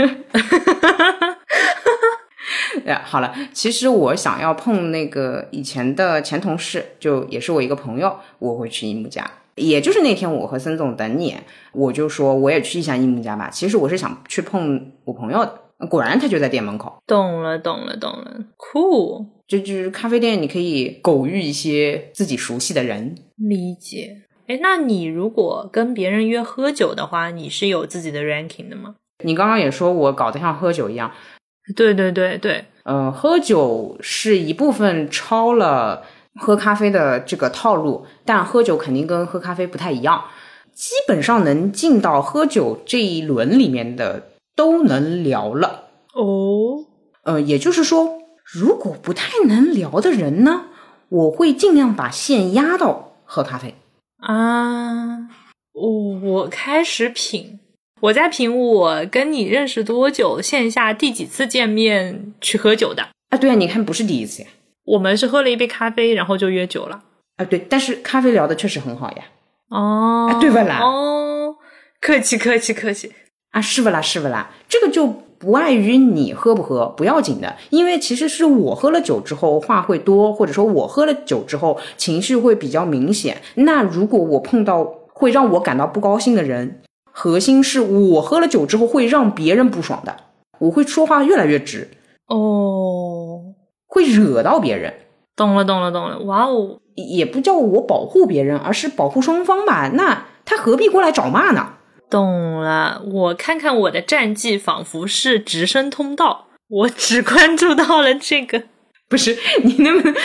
[2.85, 9.29] 呀， 好了，其实我想要碰那个以前的前同事，就也是我一个朋友，我会去一木家。
[9.57, 11.37] 也就是那天我和森总等你，
[11.73, 13.49] 我就说我也去一下一木家吧。
[13.49, 16.92] 其实我是想去碰我朋友的，果然他就在店门口。
[17.07, 19.25] 懂了，懂了，懂了，酷。
[19.47, 23.14] 就就是咖啡店，你可以偶遇一些自己熟悉的人。
[23.37, 24.23] 理解。
[24.49, 28.97] 哎，那你如果跟别人约喝酒的话，你是有自己的 ranking 的吗？
[29.25, 31.12] 你刚刚也说我搞得像喝酒一样，
[31.74, 40.24] 对对对对，呃，喝酒是一部分超了喝咖啡的这个套路，但喝酒肯定跟喝咖啡不太一样，
[40.74, 46.85] 基本上能进到喝酒这一轮里面的都能聊了哦。
[47.22, 50.66] 呃，也就是说，如果不太能聊的人呢，
[51.09, 53.74] 我会尽量把线压到喝咖啡。
[54.18, 55.31] 啊，
[55.72, 57.61] 我我开始品，
[58.05, 63.38] 我在品我跟你认识多久，线下第几次见面去喝酒的啊？
[63.38, 64.49] 对啊，你看不是第一次呀，
[64.85, 67.03] 我们是喝了一杯咖啡，然后就约酒了
[67.37, 67.45] 啊。
[67.47, 69.25] 对，但是咖啡聊的确实很好呀。
[69.71, 70.81] 哦，对不啦？
[70.83, 71.57] 哦，
[71.99, 73.11] 客气客气客气
[73.53, 74.51] 啊，是不啦是不啦？
[74.69, 75.23] 这个就。
[75.37, 83.43] 不碍于你喝不喝不要紧的，因为其实是我喝了酒之后话会多，或者说我喝了酒之后情绪会比较明显。
[83.57, 86.81] 那如果我碰到会让我感到不高兴的人，
[87.16, 90.16] 核心是我喝了酒之后会让别人不爽的，
[90.59, 91.88] 我会说话越来越直
[92.27, 93.55] 哦，
[93.87, 94.92] 会惹到别人。
[95.37, 96.18] 懂了，懂了，懂了。
[96.20, 99.90] 哇哦，也不叫我保护别人，而是保护双方吧。
[99.94, 101.74] 那他何必过来找骂呢？
[102.11, 106.46] 懂了，我看看我的战绩，仿佛是直升通道。
[106.68, 108.64] 我只关注到了这个，
[109.09, 110.16] 不是你能不能？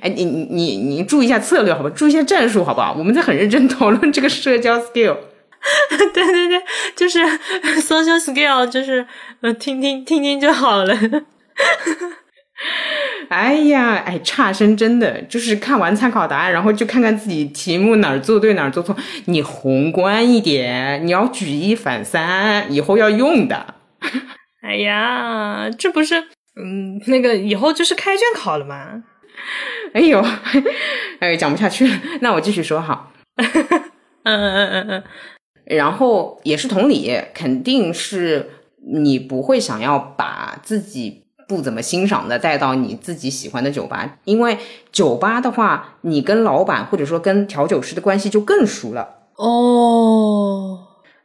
[0.00, 1.90] 哎，你你你你注意一下策略，好吧？
[1.90, 2.94] 注意一下战术，好不好？
[2.96, 5.16] 我们在很认真讨论这个社交 skill。
[6.12, 6.62] 对对对，
[6.96, 7.20] 就是
[7.80, 9.06] social skill，就是
[9.40, 10.94] 呃，听听听听就好了。
[13.28, 18.96] 哎呀，哎，差生真的就是看完参考答案，然后就看看自己题目哪儿做对哪儿做错。
[19.26, 23.74] 你宏观一点，你要举一反三，以后要用的。
[24.62, 26.20] 哎呀，这不是
[26.56, 29.02] 嗯，那个以后就是开卷考了吗？
[29.94, 30.24] 哎呦，
[31.20, 33.10] 哎，讲不下去了，那我继续说哈。
[33.36, 33.46] 嗯
[34.24, 35.04] 嗯嗯嗯嗯，
[35.64, 38.50] 然后也是同理，肯定是
[38.92, 41.20] 你不会想要把自己。
[41.48, 44.56] 不怎么欣赏的带到你自己喜欢的酒吧，因为
[44.90, 50.78] 酒吧的话，你跟老板或者说跟调酒师的关系就更熟了哦。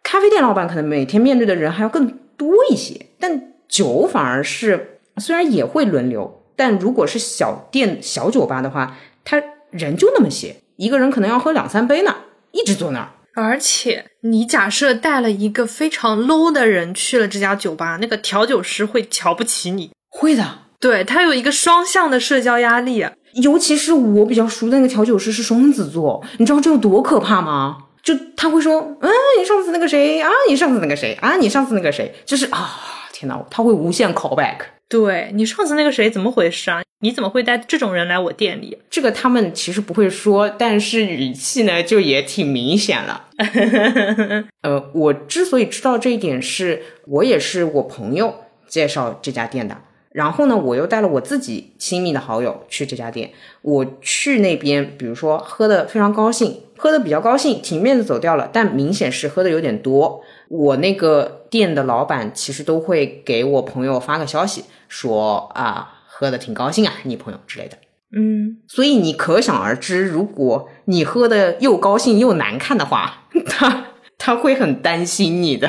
[0.03, 12.13] 咖啡店老板可能每天面对的人还要更多一些，但酒反而是虽然也会轮流，但如果是小店小酒吧的话，他人就那么些，一个人可能要喝两三杯呢，
[12.51, 13.11] 一直坐那儿。
[13.39, 19.91] 而且你假设带了一个非常 low 的人去了这家酒吧，那个调酒师会瞧不起你。
[20.09, 27.77] 会的，对他有一个双向的社交压力，尤其是我比较熟的那个调酒师是双子座，你知道这有多可怕吗？
[28.01, 32.79] 就他会说，嗯，你上次那个谁啊，你上次那个谁啊，你上次那个谁，就是啊，
[33.13, 34.55] 天哪，他会无限 callback。
[34.89, 36.81] 对你上次那个谁怎么回事啊？
[37.01, 38.77] 你怎么会带这种人来我店里？
[38.89, 43.27] 这个他们其实不会说，但是语气呢就也挺明显了。
[44.63, 48.33] 呃，我之所以知道这一点，是我也是我朋友
[48.67, 49.77] 介绍这家店的。
[50.11, 53.31] 然后呢，我又带了我自己亲密的好友去这家店。
[53.61, 60.21] 我去那边，比如说喝的非常高兴，喝的比较高兴，挺面子走掉了，但明显是喝的有点多。
[60.49, 67.77] 我那个店的老板其实都会给我朋友发个消息，说啊，喝的挺高兴啊，你朋友之类的。
[68.15, 75.67] 嗯，所以你可想而知，如果你喝的又高兴又难看的话， 他他会很担心你的。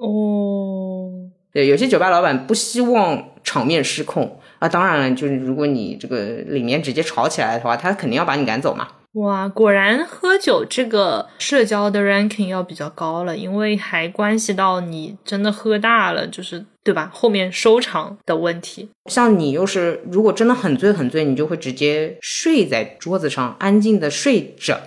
[0.00, 1.10] 哦，
[1.52, 4.68] 对，有些酒吧老板不希望场面失控啊。
[4.68, 8.86] 当然了，就是如果你这个里面直接吵起来的话，他肯定要把你赶走嘛。
[9.14, 17.10] 哇，果然喝酒这个社交的 ranking 要比较高了，因为还关系到你真的喝大了，就是对吧？
[17.12, 18.88] 后面收场的问题。
[19.06, 24.78] 像你又是如果真的很醉很醉，你就会直接睡在桌子上，安静的睡着，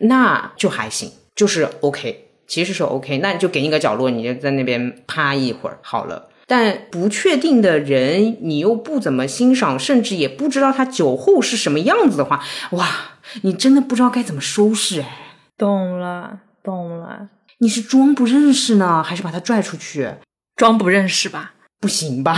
[0.00, 3.18] 那就还行，就是 OK，其实是 OK。
[3.18, 6.28] 那你就给你个角落，你就在那边趴一会儿好了。
[6.52, 12.86] 但不确定的人，你又不怎么欣赏，甚至也不知道他酒后是什么样子的话，哇，
[13.40, 15.08] 你真的不知道该怎么收拾哎。
[15.56, 17.30] 懂了，懂了，
[17.60, 20.16] 你是装不认识呢，还是把他拽出去？
[20.54, 21.54] 装不认识吧？
[21.80, 22.36] 不行吧？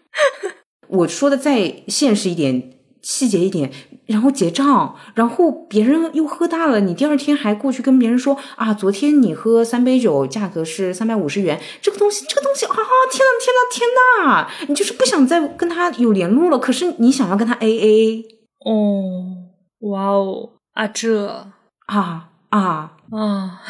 [0.88, 2.75] 我说的再现实一点、
[3.06, 3.70] 细节一点，
[4.06, 12.74] 然后结账，然后别人又喝大了，你第二天还过去跟别人说啊，昨天你喝三杯酒，价格是三百五十元，这个东西，这个东西啊，
[13.12, 18.24] 天呐天呐天呐，你就是不想再跟他有联络了，可是你想要跟他 A A
[18.64, 19.36] 哦，
[19.88, 21.46] 哇哦，啊这。
[21.86, 23.62] 啊啊，啊，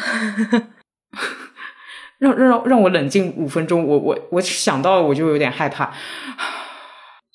[2.17, 5.93] 让让让我冷静五分钟，我我我想到我就有点害怕。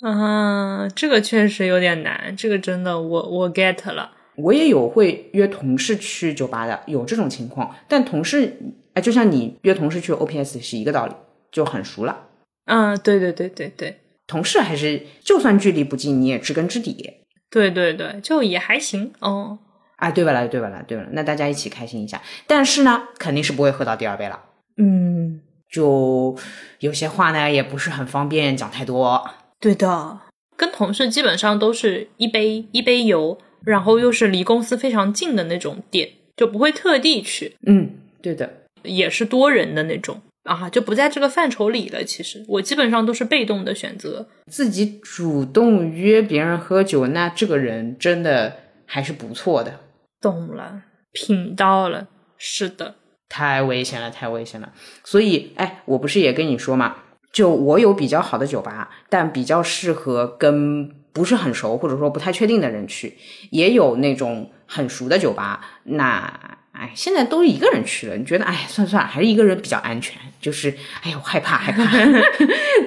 [0.03, 4.11] 啊，这个确实有点难，这个真的我我 get 了。
[4.35, 7.73] 我也有会约同事去酒吧的，有这种情况。
[7.87, 8.57] 但同事，
[8.95, 11.15] 哎，就像你约同事去 OPS 是一个道理，
[11.53, 12.29] 就很熟了。
[12.65, 17.19] 嗯，对对对对对，同事还是就算距离不近，你也知根知底。
[17.49, 19.59] 对对对，就也还行哦。
[19.97, 22.21] 啊，对吧啦，对吧啦，对吧啦，那大家一起开心一下。
[22.49, 24.41] 但是呢，肯定是不会喝到第二杯了。
[24.79, 25.41] 嗯，
[25.71, 26.37] 就
[26.81, 29.31] 有些话呢，也不是很方便讲太多。
[29.63, 30.21] 对的，
[30.57, 37.57] 跟同事基本上都是一杯一杯油，然后又是离公司非常近的那种店，就不会特地去。
[37.65, 38.53] 嗯，对的，
[38.83, 42.03] 也是多人的那种啊，就不在这个范畴里了。
[42.03, 49.79] 其实我基本上都是被动的选择，自己主动约别人喝酒，那这个人真的还是不错的。
[50.21, 50.83] 懂了，
[51.13, 52.97] 品到了，是的，
[53.29, 54.73] 太危险了，太危险了。
[55.05, 56.97] 所以，哎，我不是也跟你说嘛。
[57.33, 63.17] 就我有比较好的酒吧，但比较适合跟不是很熟或者说不太确定的人去，
[63.51, 65.81] 也有那种很熟的酒吧。
[65.85, 70.21] 那哎，现在都一个人去了，你觉得哎，算算还是一个人比较安全。
[70.41, 71.85] 就是哎呀，我害怕害怕，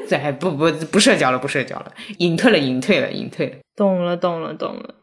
[0.07, 3.55] 再 不不不社交了，不社交了，隐退了，隐退了，隐退了。
[3.75, 4.95] 懂了，懂了，懂了。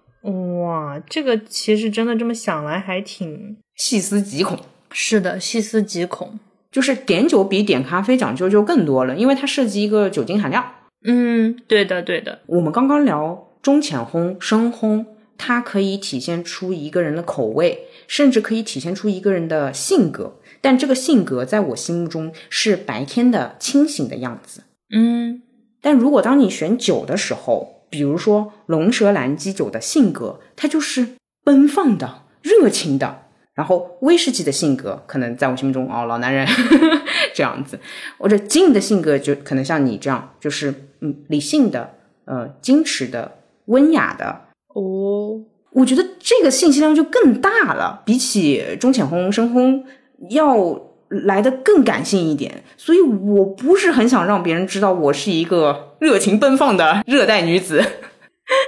[0.63, 4.59] 哇，这个其实真的这么想来还挺细思极恐。
[4.91, 6.39] 是的，细思极恐。
[6.73, 10.65] 就是点酒比点咖啡讲究就更多了，因为它涉及一个酒精含量。
[11.05, 12.41] 嗯，对的，对的。
[12.47, 15.05] 我们刚刚聊中浅烘、深烘，
[15.37, 20.39] 它可以体现出一个人的口味，甚至可以体现出一个人的性格。
[20.61, 24.63] 但这个性格在我心目中是白天的清醒的样子。
[24.95, 25.43] 嗯，
[25.81, 31.09] 但如果当你选酒的时候，比如说龙舌兰基酒的性格，它就是
[31.45, 33.25] 奔放的、热情的。
[33.55, 36.47] 然后威士忌的性格可能在我心目中哦，老男人
[37.35, 37.79] 这样子，
[38.19, 41.95] 或者金的性格就可能像你这样，就是嗯理性的、
[42.25, 45.41] 呃矜持的、温雅的哦。
[45.73, 49.83] 我觉得这个信息量就更大了，比起中浅烘、深烘
[50.31, 52.63] 要来的更感性一点。
[52.77, 57.83] 所以我不是很想让别人知道我是一个热情奔放的热带女子。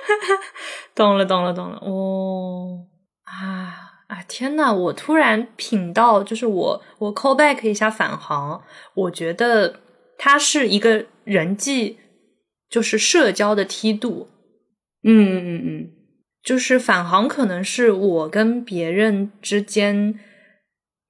[0.95, 1.77] 懂了，懂了，懂了。
[1.83, 2.87] 哦
[3.25, 3.84] 啊。
[4.15, 4.73] 啊天呐！
[4.73, 8.63] 我突然品到，就是我我 call back 一下返航，
[8.95, 9.81] 我觉得
[10.17, 11.97] 它是一个人际，
[12.71, 14.29] 就是社交的梯度。
[15.03, 15.91] 嗯嗯嗯，
[16.45, 20.17] 就是返航可能是我跟别人之间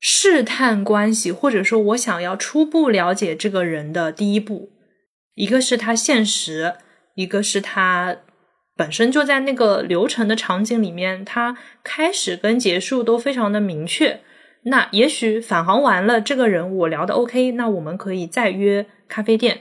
[0.00, 4.70] 试探关系，或者说我想要初步了解这个人的第一步。
[5.34, 6.76] 一个是他现实，
[7.16, 8.16] 一个是他。
[8.76, 14.20] 本身就在那个流程的场景里面，它开始跟结束都非常的明确。
[14.64, 19.60] 那也许返航完了，这个人我聊的 OK，那我们可以再约咖啡店。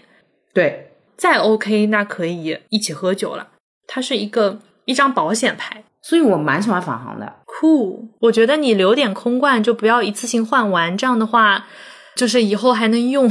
[0.54, 3.50] 对，再 OK，那可以一起喝酒了。
[3.86, 7.34] 它是一个一张保险牌，所以我蛮喜欢返航的。
[7.46, 11.68] 酷，我觉得你留点空罐，就不要一次性换完，这样的话，
[12.16, 13.30] 就是以后还能用。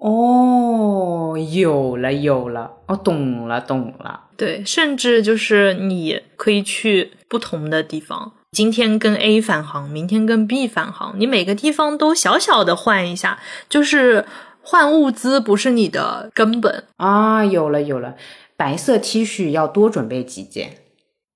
[0.00, 4.20] 哦，有了有了，哦，懂了懂了。
[4.36, 14.24] 对，甚至就是你可以去不同的地方，今天跟 A 返航，明天跟 B 返航，你每个地方都小小的换一下，就是
[14.62, 16.84] 换物资不是你的根本。
[16.96, 18.14] 啊，有了有了，
[18.56, 20.74] 白色 T 恤要多准备几件，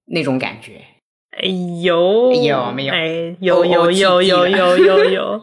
[0.07, 0.83] 那种感觉。
[1.33, 1.49] 哎
[1.83, 5.41] 有有没有哎，有有有有有有有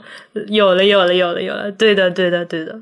[0.47, 2.79] 有了有了有了有了，对的对的对的。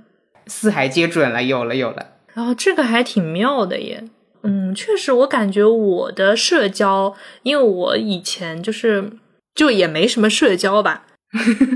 [0.48, 2.06] 四海皆准了，有了有了。
[2.34, 4.04] 然后这个还挺妙的耶。
[4.44, 9.12] 嗯，确实，我感觉我的社交，因为我以前就是
[9.56, 11.06] 就也没什么社交吧，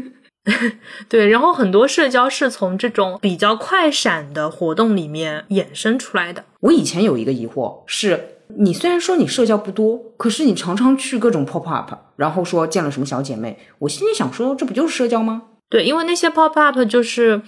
[1.09, 6.45] 对，然后很多社交是从这种比较快闪的活动里面衍生出来的。
[6.61, 15.41] 我以前有一个疑惑是，你虽然说你社交不多，可是你常常去各种 pop up，然后说见了什么小姐妹，我心里想说，这不就是社交吗？
[15.69, 17.41] 对，因为那些 pop up 就是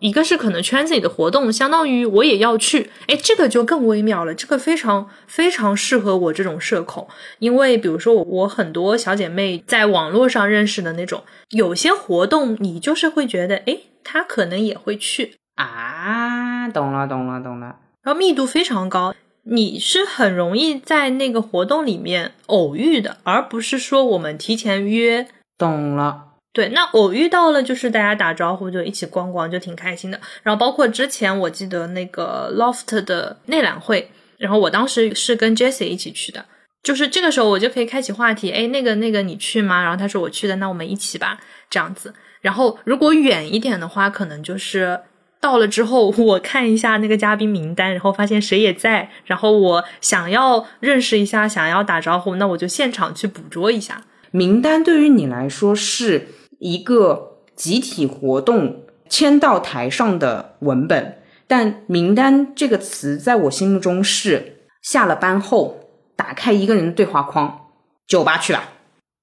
[0.00, 17.76] 一个是可能圈子里的活动，相当于我也要去，哎，这个就更微妙了，这个非常非常适合我这种社恐，因为比如说我我很多小姐妹在网络上认识的那种，有些活动你就是会觉得，哎，她可能也会去，啊，懂了懂了懂了。
[18.02, 19.14] 然后密度非常高。
[19.50, 25.26] 你是很容易在那个活动里面偶遇的，而不是说我们提前约
[25.56, 26.26] 懂了，
[26.58, 30.20] 对，那偶遇到了，就是大家打招呼就一起逛逛，就挺开心的。
[30.42, 36.44] 然后包括之前我记得那个 Loft 的内览会，然后我当时是跟 Jessie 一起去的，
[36.82, 39.80] 就是这个时候我就可以开启话题，哎，那个那个你去吗？
[39.80, 41.38] 然后他说我去的，那我们一起吧，
[41.70, 42.12] 这样子。
[42.40, 44.98] 然后如果远一点的话，可能就是
[45.40, 54.02] 到了之后，我看一下那个嘉宾名单，然后发现谁也在，然后我想要认识一下，想要打招呼，那我就现场去捕捉一下。
[54.32, 56.28] 名单对于你来说是
[56.58, 65.80] 一个集体活动签到台上的文本，但名单这个词在我心目中是下了班后
[66.16, 67.66] 打开一个人的对话框，
[68.06, 68.70] 酒吧去吧，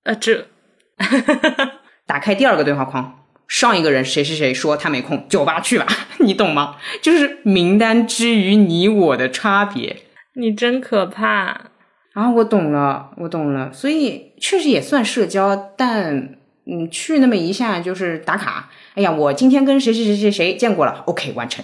[0.03, 0.47] 呃，这
[2.05, 5.85] 打开第二个对话框，上一个人谁谁谁说他没空，酒吧去吧，
[6.19, 6.77] 你懂吗？
[7.01, 10.03] 就是名单之于你我的差别。
[10.33, 11.71] 你真可怕。
[12.13, 18.69] 啊，我懂了，我懂了，所以确实也算社交，但嗯，去那么一下就是打卡。
[18.95, 21.63] 哎呀，我今天跟谁谁谁谁谁见过了，OK，完成。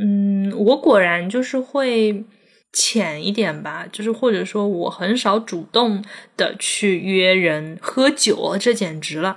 [0.00, 2.24] 嗯，我果然就是会
[2.72, 6.02] 浅一点吧，就是或者说我很少主动
[6.36, 9.36] 的去约人喝酒，这简直了。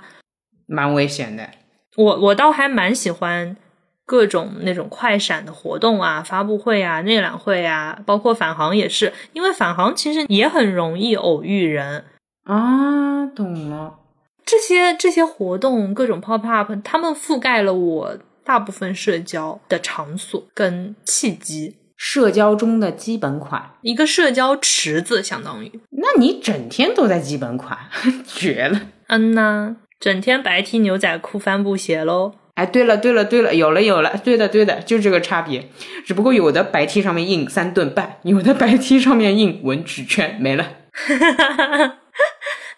[0.66, 1.48] 蛮危险的。
[1.96, 3.56] 我我倒还蛮喜欢
[4.04, 12.04] 各种那种快闪的活动啊，发布会啊、内览会啊，包括返航也是，因为返航其实也很容易偶遇人。
[12.44, 13.98] 啊，懂了。
[14.46, 25.80] 这些这些活动，各种 pop up，他们覆盖了我大部分社交的场所跟契机，社交中的基本款，一个社交池子，相当于。
[25.90, 27.76] 那你整天都在基本款，
[28.24, 28.80] 绝了。
[29.08, 32.32] 嗯呐，整天白 T 牛仔裤帆布鞋喽。
[32.54, 35.68] 哎，对了，对了，对了，有了，有了，对的，对的，就这个差别。
[36.06, 40.66] 只不过有的白 T 上面印三顿半，有的白 T 上面印文纸圈，没了。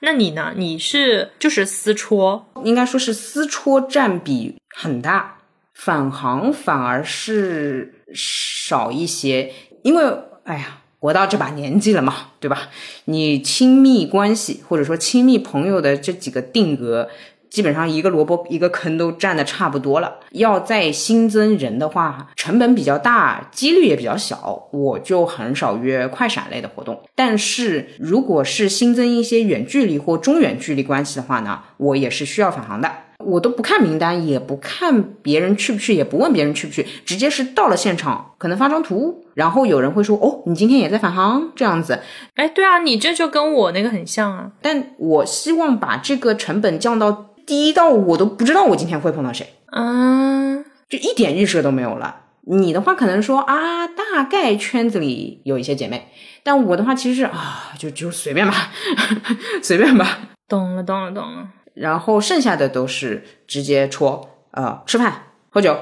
[0.01, 0.53] 那你呢？
[0.57, 5.39] 你是就是私戳，应该说是私戳占比很大，
[5.75, 10.05] 返航反而是少一些，因为
[10.45, 12.69] 哎呀，活到这把年纪了嘛，对吧？
[13.07, 17.09] 你亲密关系或者说亲密朋友的这几个定额，
[17.51, 20.17] 基本上一个萝卜一个坑都占的差不多了。
[20.33, 27.01] 要再新增人的话，成本比较大，几率也比较小，我就很少约快闪类的活动。
[27.15, 32.91] 但是如果是新增一些远距离或中远距离关系的话呢，我也是需要返航的。
[33.25, 41.99] 我都不看名单，也不看别人去不去，也不问别人去不去，直接是到了现场，可能发张图，然后有人会说：“哦，你今天也在返航。”这样子，
[42.37, 44.53] 哎，对啊，你这就跟我那个很像啊。
[44.63, 52.27] 但我希望把这个成本降到低到我都不知道我今天会碰到谁，嗯，就一点预设都没有了。
[52.43, 56.09] 你的话可能说啊，大概圈子里有一些姐妹，
[56.43, 58.71] 但我的话其实是啊，就就随便吧，
[59.65, 60.19] 随便吧。
[60.47, 61.49] 懂了，懂了，懂了。
[61.73, 65.75] 然后剩下的都是直接戳，呃，吃饭喝酒。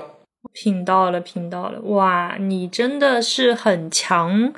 [0.52, 4.52] 品到了，品到了，哇，你真的是很强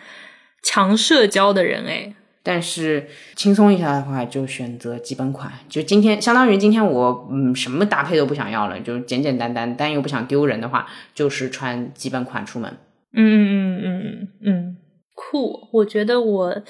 [0.63, 2.15] 强社交的人哎。
[2.49, 5.53] 但是轻松一下的话，就选择基本款。
[5.69, 12.75] 就今天，相当于今天我嗯什么搭配都不想要了，就简简单单，但又不想丢人的话，就是穿基本款出门。
[13.13, 14.77] 嗯嗯嗯嗯
[15.15, 15.69] 酷！
[15.73, 16.63] 我觉得我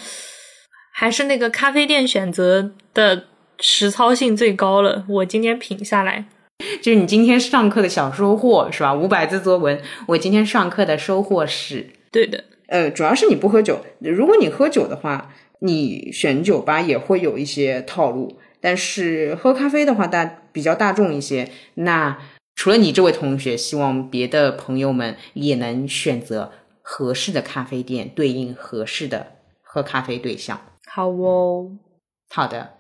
[0.92, 3.26] 还是那个咖啡店选择的
[3.60, 5.04] 实操性最高了。
[5.08, 6.24] 我今天品下来，
[6.82, 8.92] 就是你今天上课的小收获是吧？
[8.92, 12.42] 五百字作文，我今天上课的收获是，对的。
[12.66, 13.80] 呃，主要是你不喝酒。
[14.00, 15.30] 如果你喝酒的话，
[15.60, 18.38] 你选酒吧也会有一些套路。
[18.60, 21.50] 但是喝咖啡的话大比较大众一些。
[21.74, 22.18] 那
[22.56, 26.50] 除了你这位同学，希望别的朋友们也能选择
[26.82, 30.60] 合适的咖啡店，对应合适的喝咖啡对象。
[30.86, 31.70] 好哦，
[32.28, 32.74] 好的，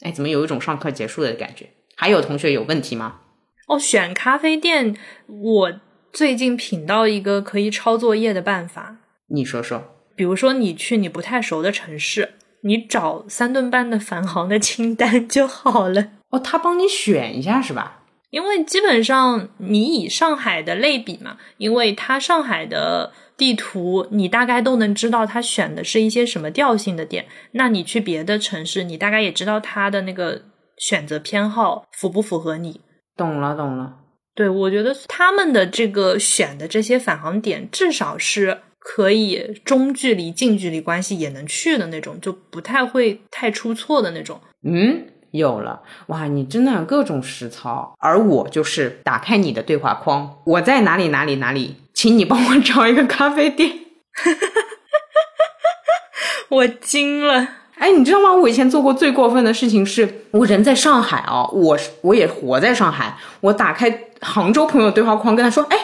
[0.00, 1.70] 哎，怎么有一种上课结束的感觉？
[1.94, 3.20] 还有同学有问题吗？
[3.68, 4.96] 哦，选咖啡店，
[5.28, 5.72] 我
[6.12, 8.96] 最近品到一个可以抄作业的办法。
[9.28, 9.99] 你说说。
[10.20, 16.08] 比如说，你去你不太熟的城市，你找三顿半的返航的清单就好了。
[16.28, 18.02] 哦，他帮你选一下是吧？
[18.28, 27.24] 因为基本上你以上海的类比嘛，因为它上海的地图你大概都能知道它选的是一些什么调性的店。
[27.52, 30.42] 那你去别的城市，你大概也知道它的那个
[30.76, 32.82] 选择偏好符不符合你。
[33.16, 33.96] 懂了，懂了。
[34.34, 38.58] 对，我觉得他们的这个选的这些返航点，至少是。
[38.82, 44.40] 可以中距离、近距离关系也能去的那种，就不太会太出错的那种。
[44.64, 46.26] 嗯，有了哇！
[46.26, 53.80] 你真的各种实操，而我就是打开你的对话框，我在哪里哪里哪里，请你帮我找一个咖啡店。
[56.48, 57.46] 我惊了！
[57.76, 58.34] 哎，你知道吗？
[58.34, 65.76] 我以前做过最过分的事情是，我人在上海啊，我我也活在上海，我打开杭州朋友对话框，跟他说，哎。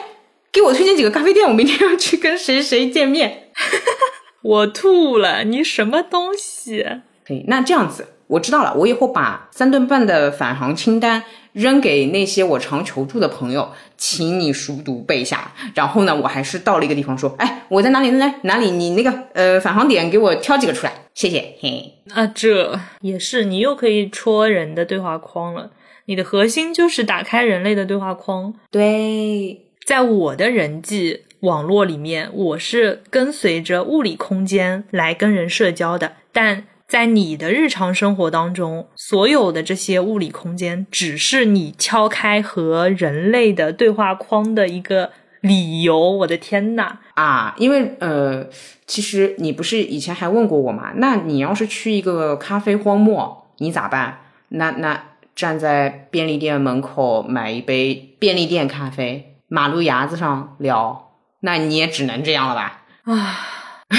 [0.56, 3.50] 给我推荐几个咖啡店，我明天要去跟谁谁见面。
[4.40, 6.82] 我吐了，你什么东西？
[7.26, 8.72] 可以，那这样子，我知道了。
[8.74, 15.52] 我以后把三顿半的返航清单扔给那些我常求助的朋友，请你熟读背下。
[15.74, 18.10] 然后呢，我还是到了一个地方说，哎，我在哪里？
[18.18, 18.70] 在哪里？
[18.70, 21.54] 你那个呃返航点给我挑几个出来，谢谢。
[21.60, 25.72] 嘿，那，这也是你又可以戳人的对话框了。
[26.06, 28.54] 你的核心就是打开人类的对话框。
[28.70, 29.65] 对。
[29.86, 36.14] 在我的人际网络里面，我是跟随着物理空间来跟人社交的。
[36.32, 46.10] 但在你的日常生活当中，所有的这些物理空间只是你敲开和人类的对话框的一个理由。
[46.10, 46.98] 我的天呐！
[47.14, 48.44] 啊，因为呃，
[48.88, 50.90] 其实你不是以前还问过我吗？
[50.96, 54.18] 那你要是去一个咖啡荒漠，你咋办？
[54.48, 59.35] 那那站在便利店门口买一杯便利店咖啡。
[59.48, 62.82] 马路牙子上聊，那你也只能这样了吧？
[63.04, 63.38] 啊，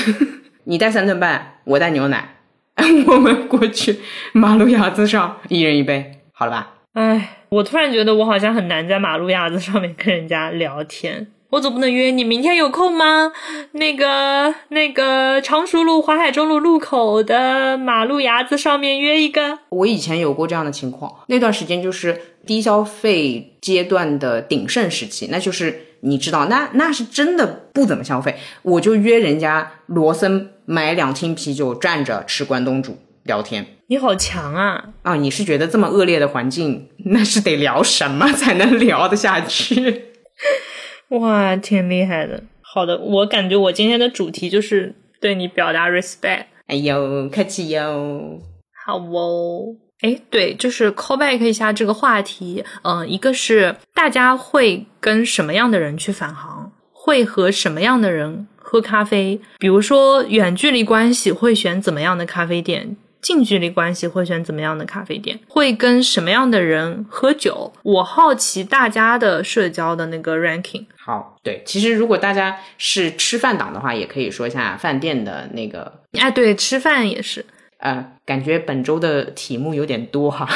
[0.66, 2.36] 你带三顿半，我带牛奶，
[3.08, 4.00] 我们过去
[4.34, 6.74] 马路牙子上一人一杯，好了吧？
[6.94, 11.28] 哎，我突然觉得我好像很难在马路牙子上面跟人家聊天。
[11.50, 13.32] 我总不能约你明天有空吗？
[13.72, 19.60] 那个那个常熟路淮海中路路口的马路牙子上面约一个。
[19.70, 33.66] 我以前有过这样的情况，那段时间就是低消费阶段的鼎盛时期，那就是你知道，那那是真的不怎么消费，我就约人家罗森买两听啤酒，站着吃关东煮聊天。
[33.90, 34.90] 你好强啊！
[35.04, 40.06] 啊，你是觉得这么恶劣的环境， 那是得聊什么才能聊得下去？
[41.20, 42.44] 哇，挺厉害的。
[42.62, 46.46] 好的，我感觉我今天的主题就是对你表达 respect。
[46.68, 48.40] 哎呦，客气哟。
[48.86, 49.76] 好哦。
[50.02, 52.64] 哎，对，就是 callback 一下这个话题。
[52.84, 59.40] 嗯，一个是大家会跟什么样的人去返航，会和什么样的人喝咖啡。
[59.58, 62.96] 比如说远距离关系会选怎么样的咖啡店。
[63.20, 65.38] 近距离关系会选怎么样的咖啡店？
[65.50, 67.74] 会跟什么样的人喝酒？
[67.82, 70.86] 我好奇大家的社交的那个 ranking。
[70.96, 75.92] 好，对，其实如果大家是吃饭党的话，也可以说一下饭店的那个。
[76.14, 77.44] 哎，对，吃饭也是。
[77.80, 80.48] 呃，感觉本周的题目有点多哈，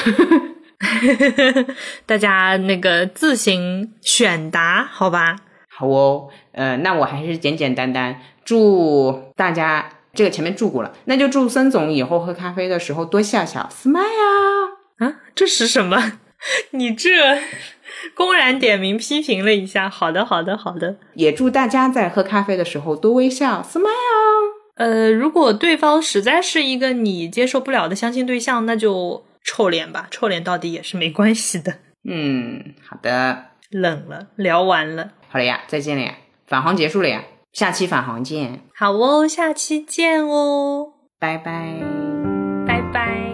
[2.06, 5.36] 大家那个自行选答，好吧？
[5.70, 9.90] 好哦，呃，那我还是简简单单祝大家。
[10.14, 15.06] 这个前面祝过了，那就祝孙总以后喝咖啡的时候多笑笑，smile 啊！
[15.06, 16.20] 啊，这是什么？
[16.72, 17.10] 你这
[18.14, 19.90] 公然点名批评了一下。
[19.90, 20.98] 好的，好的，好的。
[21.14, 24.61] 也祝大家在喝咖啡的时候多微笑，smile。
[24.76, 31.80] 呃，如果对方实在是一个你接受不了的相亲对象，那就臭脸吧，臭脸到底也是没关系的。
[32.04, 33.46] 嗯，好的。
[33.70, 35.12] 冷了，聊完了。
[35.30, 36.16] 好了呀，再见了呀，
[36.46, 37.24] 返航结束了呀。
[37.54, 41.76] 下期返航见，好哦，下期见哦，拜拜，
[42.66, 43.31] 拜拜。